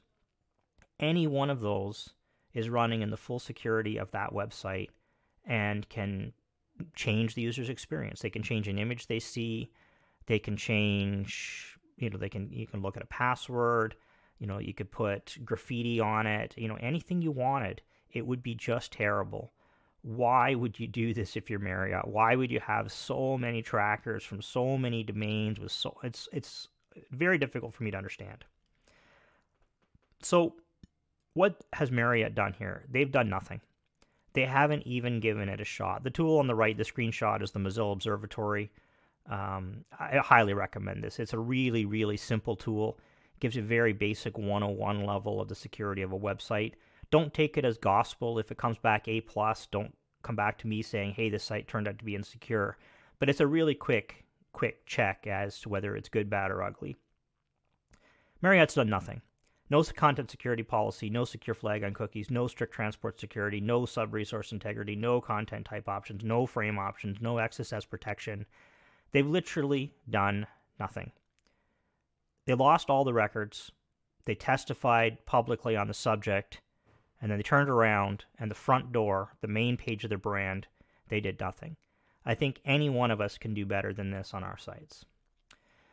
Any 0.99 1.27
one 1.27 1.49
of 1.49 1.61
those 1.61 2.13
is 2.53 2.69
running 2.69 3.01
in 3.01 3.09
the 3.09 3.17
full 3.17 3.39
security 3.39 3.97
of 3.97 4.11
that 4.11 4.31
website 4.31 4.89
and 5.45 5.87
can 5.89 6.33
change 6.95 7.35
the 7.35 7.41
user's 7.41 7.69
experience. 7.69 8.21
They 8.21 8.29
can 8.29 8.43
change 8.43 8.67
an 8.67 8.79
image 8.79 9.07
they 9.07 9.19
see, 9.19 9.71
they 10.27 10.39
can 10.39 10.57
change 10.57 11.74
you 11.97 12.09
know 12.09 12.17
they 12.17 12.29
can 12.29 12.51
you 12.51 12.67
can 12.67 12.81
look 12.81 12.97
at 12.97 13.03
a 13.03 13.07
password 13.07 13.95
you 14.39 14.47
know 14.47 14.59
you 14.59 14.73
could 14.73 14.91
put 14.91 15.37
graffiti 15.43 15.99
on 15.99 16.27
it 16.27 16.53
you 16.57 16.67
know 16.67 16.77
anything 16.79 17.21
you 17.21 17.31
wanted 17.31 17.81
it 18.11 18.25
would 18.25 18.43
be 18.43 18.55
just 18.55 18.91
terrible 18.91 19.51
why 20.01 20.53
would 20.53 20.79
you 20.79 20.85
do 20.85 21.15
this 21.15 21.35
if 21.35 21.49
you're 21.49 21.57
Marriott? 21.57 22.07
Why 22.07 22.35
would 22.35 22.51
you 22.51 22.59
have 22.59 22.91
so 22.91 23.39
many 23.39 23.63
trackers 23.63 24.23
from 24.23 24.39
so 24.39 24.77
many 24.77 25.01
domains 25.01 25.59
with 25.59 25.71
so 25.71 25.97
it's 26.03 26.29
it's 26.31 26.67
very 27.11 27.37
difficult 27.37 27.73
for 27.73 27.83
me 27.83 27.91
to 27.91 27.97
understand. 27.97 28.45
So 30.21 30.55
what 31.33 31.63
has 31.73 31.91
Marriott 31.91 32.35
done 32.35 32.53
here? 32.53 32.85
They've 32.89 33.11
done 33.11 33.29
nothing. 33.29 33.61
They 34.33 34.45
haven't 34.45 34.85
even 34.85 35.19
given 35.19 35.49
it 35.49 35.61
a 35.61 35.65
shot. 35.65 36.03
The 36.03 36.09
tool 36.09 36.39
on 36.39 36.47
the 36.47 36.55
right, 36.55 36.77
the 36.77 36.83
screenshot 36.83 37.41
is 37.41 37.51
the 37.51 37.59
Mozilla 37.59 37.93
Observatory. 37.93 38.71
Um, 39.29 39.85
I 39.99 40.17
highly 40.17 40.53
recommend 40.53 41.03
this. 41.03 41.19
It's 41.19 41.33
a 41.33 41.39
really, 41.39 41.85
really 41.85 42.17
simple 42.17 42.55
tool. 42.55 42.99
It 43.33 43.39
gives 43.39 43.55
you 43.55 43.63
a 43.63 43.65
very 43.65 43.93
basic 43.93 44.37
101 44.37 45.05
level 45.05 45.41
of 45.41 45.47
the 45.47 45.55
security 45.55 46.01
of 46.01 46.11
a 46.11 46.19
website. 46.19 46.73
Don't 47.09 47.33
take 47.33 47.57
it 47.57 47.65
as 47.65 47.77
gospel. 47.77 48.39
If 48.39 48.51
it 48.51 48.57
comes 48.57 48.77
back 48.77 49.07
A 49.07 49.21
plus, 49.21 49.67
don't 49.67 49.95
come 50.21 50.35
back 50.35 50.57
to 50.59 50.67
me 50.67 50.81
saying, 50.81 51.13
"Hey, 51.13 51.29
this 51.29 51.43
site 51.43 51.67
turned 51.67 51.87
out 51.87 51.97
to 51.99 52.05
be 52.05 52.15
insecure." 52.15 52.77
But 53.19 53.29
it's 53.29 53.39
a 53.39 53.47
really 53.47 53.75
quick, 53.75 54.25
quick 54.53 54.85
check 54.85 55.25
as 55.27 55.59
to 55.61 55.69
whether 55.69 55.95
it's 55.95 56.09
good, 56.09 56.29
bad, 56.29 56.51
or 56.51 56.61
ugly. 56.61 56.95
Marriott's 58.41 58.75
done 58.75 58.89
nothing. 58.89 59.21
No 59.69 59.83
content 59.83 60.29
security 60.29 60.61
policy, 60.61 61.09
no 61.09 61.25
secure 61.25 61.55
flag 61.55 61.83
on 61.83 61.93
cookies, 61.93 62.29
no 62.29 62.47
strict 62.47 62.73
transport 62.73 63.19
security, 63.19 63.59
no 63.59 63.85
sub 63.85 64.13
resource 64.13 64.51
integrity, 64.51 64.95
no 64.95 65.19
content 65.19 65.65
type 65.65 65.89
options, 65.89 66.23
no 66.23 66.45
frame 66.45 66.77
options, 66.77 67.19
no 67.19 67.35
XSS 67.35 67.89
protection. 67.89 68.45
They've 69.15 69.25
literally 69.25 69.93
done 70.09 70.45
nothing. 70.77 71.13
They 72.45 72.53
lost 72.53 72.89
all 72.89 73.05
the 73.05 73.13
records. 73.13 73.71
They 74.25 74.35
testified 74.35 75.25
publicly 75.25 75.77
on 75.77 75.87
the 75.87 75.93
subject, 75.93 76.59
and 77.21 77.31
then 77.31 77.39
they 77.39 77.43
turned 77.43 77.69
around 77.69 78.25
and 78.37 78.51
the 78.51 78.55
front 78.55 78.91
door, 78.91 79.31
the 79.39 79.47
main 79.47 79.77
page 79.77 80.03
of 80.03 80.09
their 80.09 80.17
brand, 80.17 80.67
they 81.07 81.21
did 81.21 81.39
nothing. 81.39 81.77
I 82.25 82.35
think 82.35 82.59
any 82.65 82.89
one 82.89 83.09
of 83.09 83.21
us 83.21 83.37
can 83.37 83.53
do 83.53 83.65
better 83.65 83.93
than 83.93 84.11
this 84.11 84.33
on 84.33 84.43
our 84.43 84.57
sites. 84.57 85.05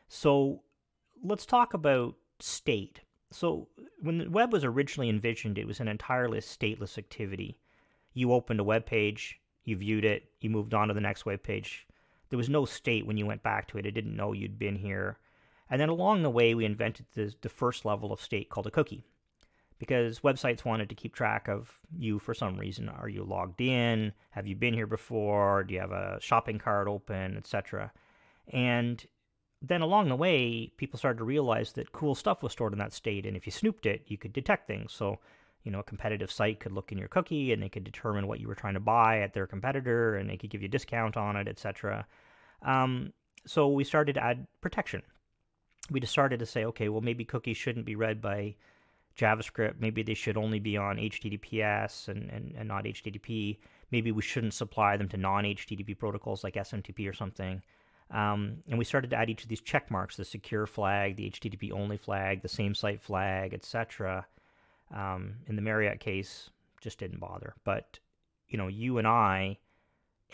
So 0.09 0.61
let's 1.23 1.47
talk 1.47 1.75
about 1.75 2.17
state. 2.41 3.02
So 3.31 3.69
when 4.00 4.19
the 4.19 4.31
web 4.31 4.52
was 4.52 4.64
originally 4.64 5.09
envisioned, 5.09 5.59
it 5.59 5.69
was 5.69 5.79
an 5.79 5.87
entirely 5.87 6.41
stateless 6.41 6.99
activity. 6.99 7.57
You 8.14 8.33
opened 8.33 8.59
a 8.59 8.64
web 8.64 8.85
page, 8.85 9.38
you 9.62 9.76
viewed 9.76 10.05
it, 10.05 10.25
you 10.41 10.50
moved 10.50 10.75
on 10.75 10.88
to 10.88 10.95
the 10.95 11.00
next 11.00 11.25
web 11.25 11.45
page 11.45 11.87
there 12.32 12.38
was 12.38 12.48
no 12.48 12.64
state 12.64 13.06
when 13.06 13.18
you 13.18 13.26
went 13.26 13.42
back 13.42 13.68
to 13.68 13.76
it. 13.76 13.84
It 13.84 13.90
didn't 13.90 14.16
know 14.16 14.32
you'd 14.32 14.58
been 14.58 14.76
here. 14.76 15.18
And 15.68 15.78
then 15.78 15.90
along 15.90 16.22
the 16.22 16.30
way, 16.30 16.54
we 16.54 16.64
invented 16.64 17.04
the, 17.14 17.34
the 17.42 17.50
first 17.50 17.84
level 17.84 18.10
of 18.10 18.22
state 18.22 18.48
called 18.48 18.66
a 18.66 18.70
cookie 18.70 19.04
because 19.78 20.20
websites 20.20 20.64
wanted 20.64 20.88
to 20.88 20.94
keep 20.94 21.14
track 21.14 21.46
of 21.46 21.78
you 21.94 22.18
for 22.18 22.32
some 22.32 22.56
reason. 22.56 22.88
Are 22.88 23.10
you 23.10 23.22
logged 23.22 23.60
in? 23.60 24.14
Have 24.30 24.46
you 24.46 24.56
been 24.56 24.72
here 24.72 24.86
before? 24.86 25.64
Do 25.64 25.74
you 25.74 25.80
have 25.80 25.92
a 25.92 26.16
shopping 26.22 26.58
cart 26.58 26.88
open, 26.88 27.36
etc.? 27.36 27.92
And 28.48 29.04
then 29.60 29.82
along 29.82 30.08
the 30.08 30.16
way, 30.16 30.72
people 30.78 30.98
started 30.98 31.18
to 31.18 31.24
realize 31.24 31.72
that 31.72 31.92
cool 31.92 32.14
stuff 32.14 32.42
was 32.42 32.52
stored 32.52 32.72
in 32.72 32.78
that 32.78 32.94
state, 32.94 33.26
and 33.26 33.36
if 33.36 33.44
you 33.44 33.52
snooped 33.52 33.84
it, 33.84 34.04
you 34.06 34.16
could 34.16 34.32
detect 34.32 34.66
things. 34.66 34.94
So, 34.94 35.18
you 35.64 35.71
know, 35.71 35.81
a 35.81 35.85
competitive 35.85 36.31
site 36.31 36.61
could 36.61 36.73
look 36.73 36.92
in 36.92 36.99
your 36.99 37.09
cookie 37.09 37.52
and 37.52 37.62
they 37.62 37.69
could 37.69 37.85
determine 37.85 38.26
what 38.26 38.40
you 38.40 38.49
were 38.49 38.54
trying 38.54 38.75
to 38.75 38.81
buy 38.81 39.21
at 39.21 39.33
their 39.33 39.47
competitor, 39.47 40.16
and 40.16 40.28
they 40.28 40.37
could 40.37 40.50
give 40.50 40.62
you 40.62 40.66
a 40.66 40.71
discount 40.71 41.16
on 41.16 41.37
it, 41.37 41.49
etc. 41.49 42.07
Um, 42.62 43.12
so 43.47 43.69
we 43.69 43.85
started 43.85 44.14
to 44.14 44.25
add 44.25 44.47
protection. 44.61 45.02
We 45.90 46.00
just 46.00 46.12
started 46.12 46.38
to 46.40 46.47
say, 46.47 46.64
okay, 46.66 46.88
well, 46.88 47.00
maybe 47.00 47.25
cookies 47.25 47.57
shouldn't 47.57 47.87
be 47.87 47.97
read 47.97 48.21
by 48.21 48.54
JavaScript. 49.16 49.75
Maybe 49.81 50.02
they 50.02 50.14
should 50.14 50.37
only 50.37 50.59
be 50.59 50.76
on 50.76 50.97
HTTPS 50.97 52.09
and, 52.09 52.31
and, 52.31 52.54
and 52.57 52.69
not 52.69 52.85
HTTP. 52.85 53.59
Maybe 53.90 54.12
we 54.12 54.23
shouldn't 54.23 54.54
supply 54.54 54.97
them 54.97 55.09
to 55.09 55.16
non 55.16 55.45
HTTP 55.45 55.99
protocols 55.99 56.45
like 56.45 56.54
SMTP 56.54 57.09
or 57.09 57.12
something. 57.12 57.62
Um, 58.11 58.59
and 58.69 58.78
we 58.78 58.85
started 58.85 59.11
to 59.11 59.16
add 59.16 59.31
each 59.31 59.42
of 59.42 59.49
these 59.49 59.61
check 59.61 59.90
marks 59.90 60.16
the 60.16 60.25
secure 60.25 60.66
flag, 60.66 61.16
the 61.16 61.31
HTTP 61.31 61.73
only 61.73 61.97
flag, 61.97 62.42
the 62.42 62.49
same 62.49 62.75
site 62.75 63.00
flag, 63.00 63.54
etc. 63.54 64.26
Um, 64.92 65.34
in 65.46 65.56
the 65.56 65.62
Marriott 65.62 66.00
case, 66.00 66.50
just 66.80 66.99
didn't 66.99 67.20
bother. 67.20 67.54
But, 67.64 67.99
you 68.49 68.58
know, 68.58 68.68
you 68.68 68.99
and 68.99 69.06
I, 69.06 69.58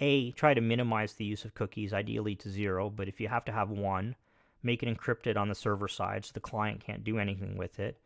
A, 0.00 0.32
try 0.32 0.54
to 0.54 0.60
minimize 0.60 1.12
the 1.12 1.24
use 1.24 1.44
of 1.44 1.54
cookies, 1.54 1.92
ideally 1.92 2.34
to 2.36 2.50
zero, 2.50 2.90
but 2.90 3.08
if 3.08 3.20
you 3.20 3.28
have 3.28 3.44
to 3.46 3.52
have 3.52 3.70
one, 3.70 4.16
make 4.62 4.82
it 4.82 4.88
encrypted 4.88 5.36
on 5.36 5.48
the 5.48 5.54
server 5.54 5.88
side 5.88 6.24
so 6.24 6.32
the 6.34 6.40
client 6.40 6.80
can't 6.80 7.04
do 7.04 7.18
anything 7.18 7.56
with 7.56 7.78
it. 7.78 8.00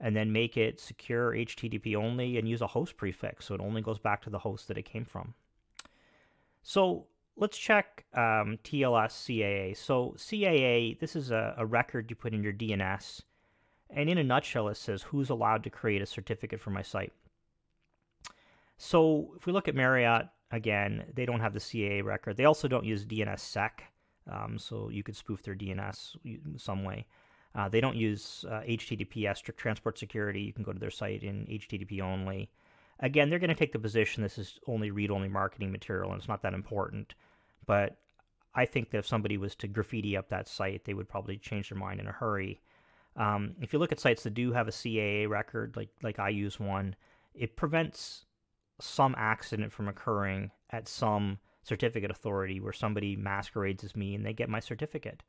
And 0.00 0.16
then 0.16 0.32
make 0.32 0.56
it 0.56 0.80
secure 0.80 1.32
HTTP 1.32 1.94
only 1.94 2.36
and 2.36 2.48
use 2.48 2.60
a 2.60 2.66
host 2.66 2.96
prefix 2.96 3.46
so 3.46 3.54
it 3.54 3.60
only 3.60 3.82
goes 3.82 4.00
back 4.00 4.20
to 4.22 4.30
the 4.30 4.38
host 4.38 4.66
that 4.66 4.78
it 4.78 4.82
came 4.82 5.04
from. 5.04 5.34
So 6.62 7.06
let's 7.36 7.56
check 7.56 8.04
um, 8.14 8.58
TLS 8.64 9.12
CAA. 9.12 9.76
So 9.76 10.14
CAA, 10.16 10.98
this 10.98 11.16
is 11.16 11.30
a, 11.30 11.54
a, 11.56 11.66
record 11.66 12.10
you 12.10 12.16
put 12.16 12.34
in 12.34 12.42
your 12.42 12.52
DNS, 12.52 13.22
and 13.94 14.08
in 14.08 14.18
a 14.18 14.24
nutshell, 14.24 14.68
it 14.68 14.76
says 14.76 15.02
who's 15.02 15.30
allowed 15.30 15.64
to 15.64 15.70
create 15.70 16.02
a 16.02 16.06
certificate 16.06 16.60
for 16.60 16.70
my 16.70 16.82
site. 16.82 17.12
So 18.78 19.34
if 19.36 19.46
we 19.46 19.52
look 19.52 19.68
at 19.68 19.74
Marriott 19.74 20.28
again, 20.50 21.04
they 21.14 21.26
don't 21.26 21.40
have 21.40 21.52
the 21.52 21.60
CAA 21.60 22.04
record. 22.04 22.36
They 22.36 22.46
also 22.46 22.68
don't 22.68 22.84
use 22.84 23.04
DNSSEC, 23.04 23.70
um, 24.30 24.58
so 24.58 24.88
you 24.90 25.02
could 25.02 25.16
spoof 25.16 25.42
their 25.42 25.54
DNS 25.54 26.16
some 26.60 26.84
way. 26.84 27.06
Uh, 27.54 27.68
they 27.68 27.80
don't 27.80 27.96
use 27.96 28.44
uh, 28.48 28.60
HTTPS, 28.62 29.36
strict 29.38 29.60
transport 29.60 29.98
security. 29.98 30.40
You 30.40 30.52
can 30.52 30.64
go 30.64 30.72
to 30.72 30.78
their 30.78 30.90
site 30.90 31.22
in 31.22 31.46
HTTP 31.46 32.00
only. 32.00 32.50
Again, 33.00 33.28
they're 33.28 33.38
going 33.38 33.50
to 33.50 33.54
take 33.54 33.72
the 33.72 33.78
position 33.78 34.22
this 34.22 34.38
is 34.38 34.58
only 34.66 34.90
read 34.90 35.10
only 35.10 35.28
marketing 35.28 35.72
material 35.72 36.12
and 36.12 36.18
it's 36.18 36.28
not 36.28 36.42
that 36.42 36.54
important. 36.54 37.14
But 37.66 37.98
I 38.54 38.64
think 38.64 38.90
that 38.90 38.98
if 38.98 39.06
somebody 39.06 39.36
was 39.36 39.54
to 39.56 39.68
graffiti 39.68 40.16
up 40.16 40.28
that 40.28 40.48
site, 40.48 40.84
they 40.84 40.94
would 40.94 41.08
probably 41.08 41.36
change 41.36 41.68
their 41.68 41.78
mind 41.78 42.00
in 42.00 42.06
a 42.06 42.12
hurry. 42.12 42.60
Um, 43.16 43.54
if 43.60 43.72
you 43.72 43.78
look 43.78 43.92
at 43.92 44.00
sites 44.00 44.22
that 44.22 44.34
do 44.34 44.52
have 44.52 44.68
a 44.68 44.72
CAA 44.72 45.28
record, 45.28 45.76
like 45.76 45.90
like 46.02 46.18
I 46.18 46.30
use 46.30 46.58
one, 46.58 46.96
it 47.34 47.56
prevents 47.56 48.24
some 48.80 49.14
accident 49.16 49.72
from 49.72 49.88
occurring 49.88 50.50
at 50.70 50.88
some 50.88 51.38
certificate 51.62 52.10
authority 52.10 52.60
where 52.60 52.72
somebody 52.72 53.16
masquerades 53.16 53.84
as 53.84 53.94
me 53.94 54.14
and 54.14 54.26
they 54.26 54.32
get 54.32 54.48
my 54.48 54.60
certificate. 54.60 55.22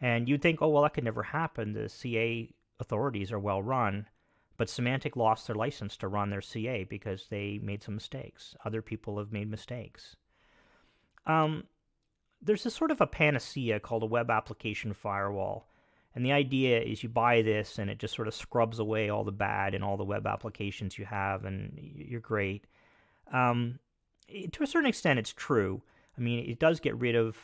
And 0.00 0.28
you'd 0.28 0.42
think, 0.42 0.62
oh 0.62 0.68
well, 0.68 0.82
that 0.82 0.94
could 0.94 1.04
never 1.04 1.22
happen. 1.22 1.72
The 1.72 1.88
CA 1.88 2.48
authorities 2.80 3.32
are 3.32 3.38
well 3.38 3.62
run, 3.62 4.06
but 4.56 4.68
Symantec 4.68 5.16
lost 5.16 5.46
their 5.46 5.56
license 5.56 5.96
to 5.98 6.08
run 6.08 6.30
their 6.30 6.40
CA 6.40 6.84
because 6.84 7.26
they 7.28 7.58
made 7.62 7.82
some 7.82 7.94
mistakes. 7.94 8.54
Other 8.64 8.82
people 8.82 9.18
have 9.18 9.32
made 9.32 9.50
mistakes. 9.50 10.16
Um, 11.26 11.64
there's 12.40 12.66
a 12.66 12.70
sort 12.70 12.90
of 12.90 13.00
a 13.00 13.06
panacea 13.06 13.80
called 13.80 14.02
a 14.02 14.06
web 14.06 14.30
application 14.30 14.92
firewall. 14.92 15.68
And 16.16 16.24
the 16.24 16.32
idea 16.32 16.80
is 16.80 17.04
you 17.04 17.08
buy 17.08 17.42
this 17.42 17.78
and 17.78 17.88
it 17.88 17.98
just 17.98 18.14
sort 18.14 18.26
of 18.26 18.34
scrubs 18.34 18.80
away 18.80 19.08
all 19.08 19.22
the 19.22 19.30
bad 19.30 19.74
and 19.74 19.84
all 19.84 19.96
the 19.96 20.04
web 20.04 20.26
applications 20.26 20.98
you 20.98 21.04
have, 21.04 21.44
and 21.44 21.78
you're 21.78 22.20
great. 22.20 22.64
Um, 23.32 23.78
to 24.50 24.64
a 24.64 24.66
certain 24.66 24.88
extent, 24.88 25.20
it's 25.20 25.32
true. 25.32 25.82
I 26.18 26.20
mean, 26.20 26.50
it 26.50 26.58
does 26.58 26.80
get 26.80 26.96
rid 26.96 27.14
of 27.14 27.36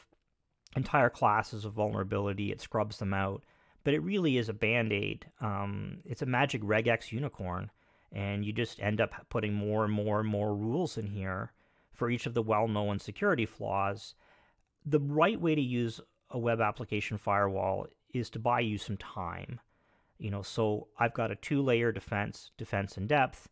entire 0.74 1.10
classes 1.10 1.64
of 1.64 1.74
vulnerability, 1.74 2.50
it 2.50 2.60
scrubs 2.60 2.98
them 2.98 3.14
out 3.14 3.44
but 3.84 3.94
it 3.94 4.02
really 4.02 4.36
is 4.36 4.48
a 4.48 4.54
band 4.54 4.92
aid. 4.92 5.26
Um, 5.40 5.98
it's 6.04 6.22
a 6.22 6.26
magic 6.26 6.62
regex 6.62 7.10
unicorn, 7.10 7.70
and 8.12 8.44
you 8.44 8.52
just 8.52 8.80
end 8.80 9.00
up 9.00 9.12
putting 9.28 9.54
more 9.54 9.84
and 9.84 9.92
more 9.92 10.20
and 10.20 10.28
more 10.28 10.54
rules 10.54 10.98
in 10.98 11.06
here 11.06 11.52
for 11.92 12.10
each 12.10 12.26
of 12.26 12.34
the 12.34 12.42
well 12.42 12.68
known 12.68 12.98
security 12.98 13.46
flaws. 13.46 14.14
The 14.86 15.00
right 15.00 15.40
way 15.40 15.54
to 15.54 15.60
use 15.60 16.00
a 16.30 16.38
web 16.38 16.60
application 16.60 17.18
firewall 17.18 17.86
is 18.12 18.30
to 18.30 18.38
buy 18.38 18.60
you 18.60 18.78
some 18.78 18.96
time. 18.96 19.60
You 20.18 20.30
know, 20.30 20.42
so 20.42 20.88
I've 20.98 21.14
got 21.14 21.30
a 21.30 21.36
two 21.36 21.62
layer 21.62 21.92
defense, 21.92 22.50
defense 22.56 22.96
in 22.96 23.06
depth. 23.06 23.48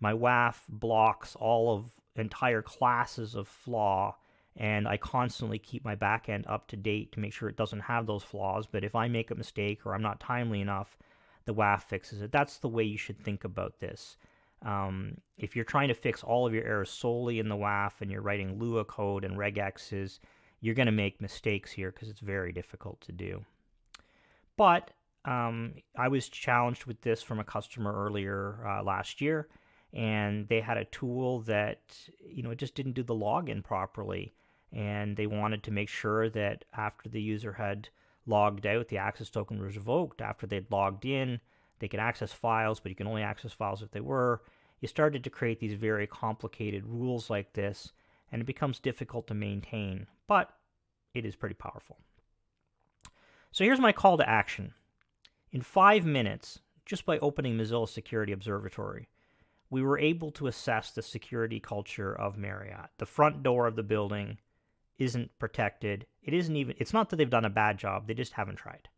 My 0.00 0.12
WAF 0.12 0.56
blocks 0.68 1.36
all 1.36 1.74
of 1.74 1.90
entire 2.16 2.62
classes 2.62 3.34
of 3.34 3.48
flaw 3.48 4.16
and 4.56 4.86
I 4.86 4.96
constantly 4.96 5.58
keep 5.58 5.84
my 5.84 5.96
backend 5.96 6.44
up 6.48 6.68
to 6.68 6.76
date 6.76 7.12
to 7.12 7.20
make 7.20 7.32
sure 7.32 7.48
it 7.48 7.56
doesn't 7.56 7.80
have 7.80 8.06
those 8.06 8.22
flaws. 8.22 8.66
But 8.66 8.84
if 8.84 8.94
I 8.94 9.08
make 9.08 9.30
a 9.30 9.34
mistake 9.34 9.84
or 9.84 9.94
I'm 9.94 10.02
not 10.02 10.20
timely 10.20 10.60
enough, 10.60 10.96
the 11.44 11.54
WAF 11.54 11.82
fixes 11.82 12.22
it. 12.22 12.30
That's 12.30 12.58
the 12.58 12.68
way 12.68 12.84
you 12.84 12.96
should 12.96 13.18
think 13.18 13.44
about 13.44 13.80
this. 13.80 14.16
Um, 14.62 15.18
if 15.36 15.56
you're 15.56 15.64
trying 15.64 15.88
to 15.88 15.94
fix 15.94 16.22
all 16.22 16.46
of 16.46 16.54
your 16.54 16.64
errors 16.64 16.90
solely 16.90 17.40
in 17.40 17.48
the 17.48 17.56
WAF 17.56 18.00
and 18.00 18.10
you're 18.10 18.22
writing 18.22 18.58
Lua 18.58 18.84
code 18.84 19.24
and 19.24 19.36
regexes, 19.36 20.20
you're 20.60 20.74
going 20.74 20.86
to 20.86 20.92
make 20.92 21.20
mistakes 21.20 21.72
here 21.72 21.90
because 21.90 22.08
it's 22.08 22.20
very 22.20 22.52
difficult 22.52 23.00
to 23.02 23.12
do. 23.12 23.44
But 24.56 24.90
um, 25.24 25.74
I 25.96 26.08
was 26.08 26.28
challenged 26.28 26.84
with 26.84 27.00
this 27.00 27.22
from 27.22 27.40
a 27.40 27.44
customer 27.44 27.92
earlier 27.92 28.66
uh, 28.66 28.82
last 28.82 29.20
year, 29.20 29.48
and 29.92 30.48
they 30.48 30.60
had 30.60 30.76
a 30.76 30.84
tool 30.86 31.40
that 31.42 31.80
you 32.26 32.42
know 32.42 32.50
it 32.50 32.58
just 32.58 32.74
didn't 32.74 32.92
do 32.92 33.02
the 33.02 33.14
login 33.14 33.62
properly 33.62 34.34
and 34.74 35.16
they 35.16 35.28
wanted 35.28 35.62
to 35.62 35.70
make 35.70 35.88
sure 35.88 36.28
that 36.28 36.64
after 36.76 37.08
the 37.08 37.22
user 37.22 37.52
had 37.52 37.88
logged 38.26 38.66
out, 38.66 38.88
the 38.88 38.98
access 38.98 39.30
token 39.30 39.62
was 39.62 39.76
revoked. 39.76 40.20
After 40.20 40.46
they'd 40.46 40.70
logged 40.70 41.04
in, 41.04 41.40
they 41.78 41.86
could 41.86 42.00
access 42.00 42.32
files, 42.32 42.80
but 42.80 42.90
you 42.90 42.96
can 42.96 43.06
only 43.06 43.22
access 43.22 43.52
files 43.52 43.82
if 43.82 43.92
they 43.92 44.00
were. 44.00 44.42
You 44.80 44.88
started 44.88 45.22
to 45.24 45.30
create 45.30 45.60
these 45.60 45.74
very 45.74 46.08
complicated 46.08 46.84
rules 46.84 47.30
like 47.30 47.52
this, 47.52 47.92
and 48.32 48.42
it 48.42 48.46
becomes 48.46 48.80
difficult 48.80 49.28
to 49.28 49.34
maintain, 49.34 50.08
but 50.26 50.50
it 51.14 51.24
is 51.24 51.36
pretty 51.36 51.54
powerful. 51.54 51.98
So 53.54 53.62
here's 53.62 53.78
my 53.78 53.92
call 53.92 54.16
to 54.16 54.28
action. 54.28 54.74
In 55.52 55.62
five 55.62 56.04
minutes, 56.04 56.58
just 56.84 57.06
by 57.06 57.20
opening 57.20 57.56
Mozilla 57.56 57.88
Security 57.88 58.32
Observatory, 58.32 59.08
we 59.70 59.80
were 59.80 59.96
able 59.96 60.32
to 60.32 60.48
assess 60.48 60.90
the 60.90 61.02
security 61.02 61.60
culture 61.60 62.12
of 62.18 62.36
Marriott. 62.36 62.90
The 62.98 63.06
front 63.06 63.44
door 63.44 63.68
of 63.68 63.76
the 63.76 63.84
building 63.84 64.38
isn't 64.98 65.38
protected. 65.38 66.04
It 66.24 66.34
isn't 66.34 66.56
even, 66.56 66.74
it's 66.78 66.92
not 66.92 67.10
that 67.10 67.16
they've 67.16 67.30
done 67.30 67.44
a 67.44 67.48
bad 67.48 67.78
job, 67.78 68.08
they 68.08 68.14
just 68.14 68.32
haven't 68.32 68.56
tried. 68.56 68.88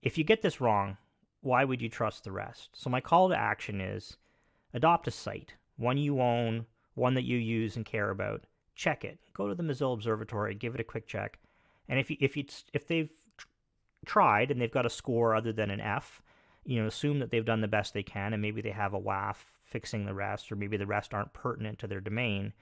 If 0.00 0.16
you 0.16 0.24
get 0.24 0.40
this 0.40 0.62
wrong, 0.62 0.96
why 1.42 1.64
would 1.64 1.82
you 1.82 1.90
trust 1.90 2.24
the 2.24 2.32
rest? 2.32 2.70
So, 2.72 2.88
my 2.88 3.02
call 3.02 3.28
to 3.28 3.36
action 3.36 3.82
is 3.82 4.16
adopt 4.72 5.08
a 5.08 5.10
site, 5.10 5.52
one 5.76 5.98
you 5.98 6.22
own, 6.22 6.64
one 6.94 7.12
that 7.12 7.24
you 7.24 7.36
use 7.36 7.76
and 7.76 7.84
care 7.84 8.08
about. 8.08 8.46
Check 8.74 9.04
it. 9.04 9.18
Go 9.34 9.46
to 9.46 9.54
the 9.54 9.62
Mozilla 9.62 9.92
Observatory, 9.92 10.54
give 10.54 10.74
it 10.74 10.80
a 10.80 10.84
quick 10.84 11.06
check. 11.06 11.38
And 11.86 11.98
if, 11.98 12.10
you, 12.10 12.16
if, 12.18 12.38
it's, 12.38 12.64
if 12.72 12.88
they've 12.88 13.10
tried 14.04 14.50
and 14.50 14.60
they've 14.60 14.70
got 14.70 14.86
a 14.86 14.90
score 14.90 15.34
other 15.34 15.52
than 15.52 15.70
an 15.70 15.80
F, 15.80 16.22
you 16.64 16.80
know, 16.80 16.86
assume 16.86 17.18
that 17.18 17.30
they've 17.30 17.44
done 17.44 17.60
the 17.60 17.68
best 17.68 17.94
they 17.94 18.02
can 18.02 18.32
and 18.32 18.42
maybe 18.42 18.60
they 18.60 18.70
have 18.70 18.94
a 18.94 19.00
WAF 19.00 19.36
fixing 19.64 20.04
the 20.04 20.14
rest, 20.14 20.52
or 20.52 20.56
maybe 20.56 20.76
the 20.76 20.86
rest 20.86 21.12
aren't 21.12 21.32
pertinent 21.32 21.78
to 21.78 21.86
their 21.86 22.00
domain 22.00 22.52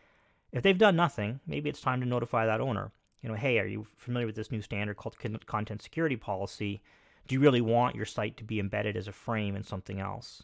if 0.52 0.62
they've 0.62 0.78
done 0.78 0.96
nothing, 0.96 1.40
maybe 1.46 1.70
it's 1.70 1.80
time 1.80 2.00
to 2.00 2.06
notify 2.06 2.46
that 2.46 2.60
owner. 2.60 2.92
You 3.22 3.30
know, 3.30 3.34
hey, 3.34 3.58
are 3.58 3.66
you 3.66 3.86
familiar 3.96 4.26
with 4.26 4.36
this 4.36 4.50
new 4.50 4.60
standard 4.60 4.96
called 4.96 5.16
content 5.46 5.82
security 5.82 6.16
policy? 6.16 6.82
Do 7.26 7.34
you 7.34 7.40
really 7.40 7.60
want 7.60 7.96
your 7.96 8.04
site 8.04 8.36
to 8.36 8.44
be 8.44 8.60
embedded 8.60 8.96
as 8.96 9.08
a 9.08 9.12
frame 9.12 9.56
in 9.56 9.62
something 9.62 10.00
else? 10.00 10.42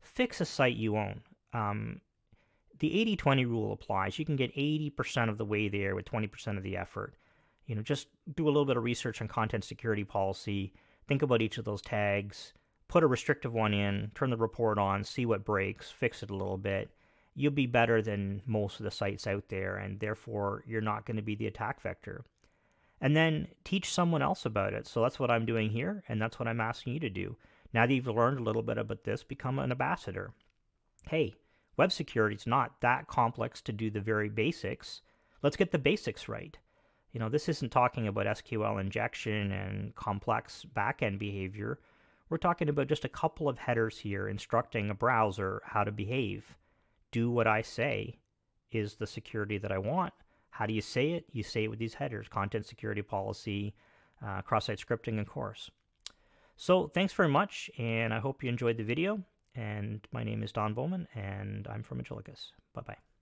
Fix 0.00 0.40
a 0.40 0.44
site 0.44 0.76
you 0.76 0.96
own. 0.96 1.20
Um, 1.52 2.00
the 2.78 3.00
80 3.00 3.16
20 3.16 3.44
rule 3.46 3.72
applies. 3.72 4.18
You 4.18 4.24
can 4.24 4.36
get 4.36 4.54
80% 4.54 5.28
of 5.28 5.38
the 5.38 5.44
way 5.44 5.68
there 5.68 5.94
with 5.94 6.06
20% 6.06 6.56
of 6.56 6.62
the 6.62 6.76
effort. 6.76 7.14
You 7.66 7.74
know, 7.74 7.82
just 7.82 8.08
do 8.34 8.46
a 8.46 8.50
little 8.50 8.64
bit 8.64 8.76
of 8.76 8.84
research 8.84 9.20
on 9.20 9.28
content 9.28 9.64
security 9.64 10.04
policy, 10.04 10.72
think 11.06 11.22
about 11.22 11.42
each 11.42 11.58
of 11.58 11.64
those 11.64 11.82
tags, 11.82 12.52
put 12.88 13.02
a 13.02 13.06
restrictive 13.06 13.52
one 13.52 13.74
in, 13.74 14.10
turn 14.14 14.30
the 14.30 14.36
report 14.36 14.78
on, 14.78 15.04
see 15.04 15.26
what 15.26 15.44
breaks, 15.44 15.90
fix 15.90 16.22
it 16.22 16.30
a 16.30 16.36
little 16.36 16.58
bit, 16.58 16.90
you'll 17.34 17.52
be 17.52 17.66
better 17.66 18.00
than 18.00 18.40
most 18.46 18.80
of 18.80 18.84
the 18.84 18.90
sites 18.90 19.26
out 19.26 19.48
there, 19.48 19.76
and 19.76 20.00
therefore 20.00 20.64
you're 20.66 20.80
not 20.80 21.04
going 21.04 21.16
to 21.16 21.22
be 21.22 21.34
the 21.34 21.46
attack 21.46 21.80
vector. 21.80 22.24
And 23.00 23.14
then 23.14 23.48
teach 23.62 23.92
someone 23.92 24.22
else 24.22 24.46
about 24.46 24.72
it. 24.72 24.86
So 24.86 25.02
that's 25.02 25.18
what 25.18 25.30
I'm 25.30 25.44
doing 25.44 25.68
here, 25.68 26.02
and 26.08 26.20
that's 26.20 26.38
what 26.38 26.48
I'm 26.48 26.62
asking 26.62 26.94
you 26.94 27.00
to 27.00 27.10
do. 27.10 27.36
Now 27.74 27.86
that 27.86 27.92
you've 27.92 28.06
learned 28.06 28.38
a 28.38 28.42
little 28.42 28.62
bit 28.62 28.78
about 28.78 29.04
this, 29.04 29.22
become 29.22 29.58
an 29.58 29.70
ambassador. 29.70 30.32
Hey, 31.08 31.34
web 31.76 31.92
security 31.92 32.36
is 32.36 32.46
not 32.46 32.80
that 32.80 33.06
complex 33.06 33.60
to 33.62 33.72
do 33.72 33.90
the 33.90 34.00
very 34.00 34.30
basics. 34.30 35.02
Let's 35.42 35.56
get 35.56 35.72
the 35.72 35.78
basics 35.78 36.28
right. 36.28 36.56
You 37.16 37.20
know, 37.20 37.30
this 37.30 37.48
isn't 37.48 37.70
talking 37.70 38.08
about 38.08 38.26
SQL 38.26 38.78
injection 38.78 39.50
and 39.50 39.94
complex 39.94 40.66
backend 40.76 41.18
behavior. 41.18 41.78
We're 42.28 42.36
talking 42.36 42.68
about 42.68 42.88
just 42.88 43.06
a 43.06 43.08
couple 43.08 43.48
of 43.48 43.56
headers 43.56 43.96
here 43.96 44.28
instructing 44.28 44.90
a 44.90 44.94
browser 44.94 45.62
how 45.64 45.82
to 45.82 45.90
behave. 45.90 46.58
Do 47.12 47.30
what 47.30 47.46
I 47.46 47.62
say 47.62 48.18
is 48.70 48.96
the 48.96 49.06
security 49.06 49.56
that 49.56 49.72
I 49.72 49.78
want. 49.78 50.12
How 50.50 50.66
do 50.66 50.74
you 50.74 50.82
say 50.82 51.12
it? 51.12 51.24
You 51.32 51.42
say 51.42 51.64
it 51.64 51.68
with 51.68 51.78
these 51.78 51.94
headers 51.94 52.28
content 52.28 52.66
security 52.66 53.00
policy, 53.00 53.74
uh, 54.22 54.42
cross 54.42 54.66
site 54.66 54.78
scripting, 54.78 55.16
and 55.16 55.26
CORS. 55.26 55.70
So, 56.56 56.88
thanks 56.88 57.14
very 57.14 57.30
much, 57.30 57.70
and 57.78 58.12
I 58.12 58.18
hope 58.18 58.42
you 58.42 58.50
enjoyed 58.50 58.76
the 58.76 58.84
video. 58.84 59.22
And 59.54 60.06
my 60.12 60.22
name 60.22 60.42
is 60.42 60.52
Don 60.52 60.74
Bowman, 60.74 61.08
and 61.14 61.66
I'm 61.66 61.82
from 61.82 61.98
Agilicus. 61.98 62.52
Bye 62.74 62.82
bye. 62.82 63.15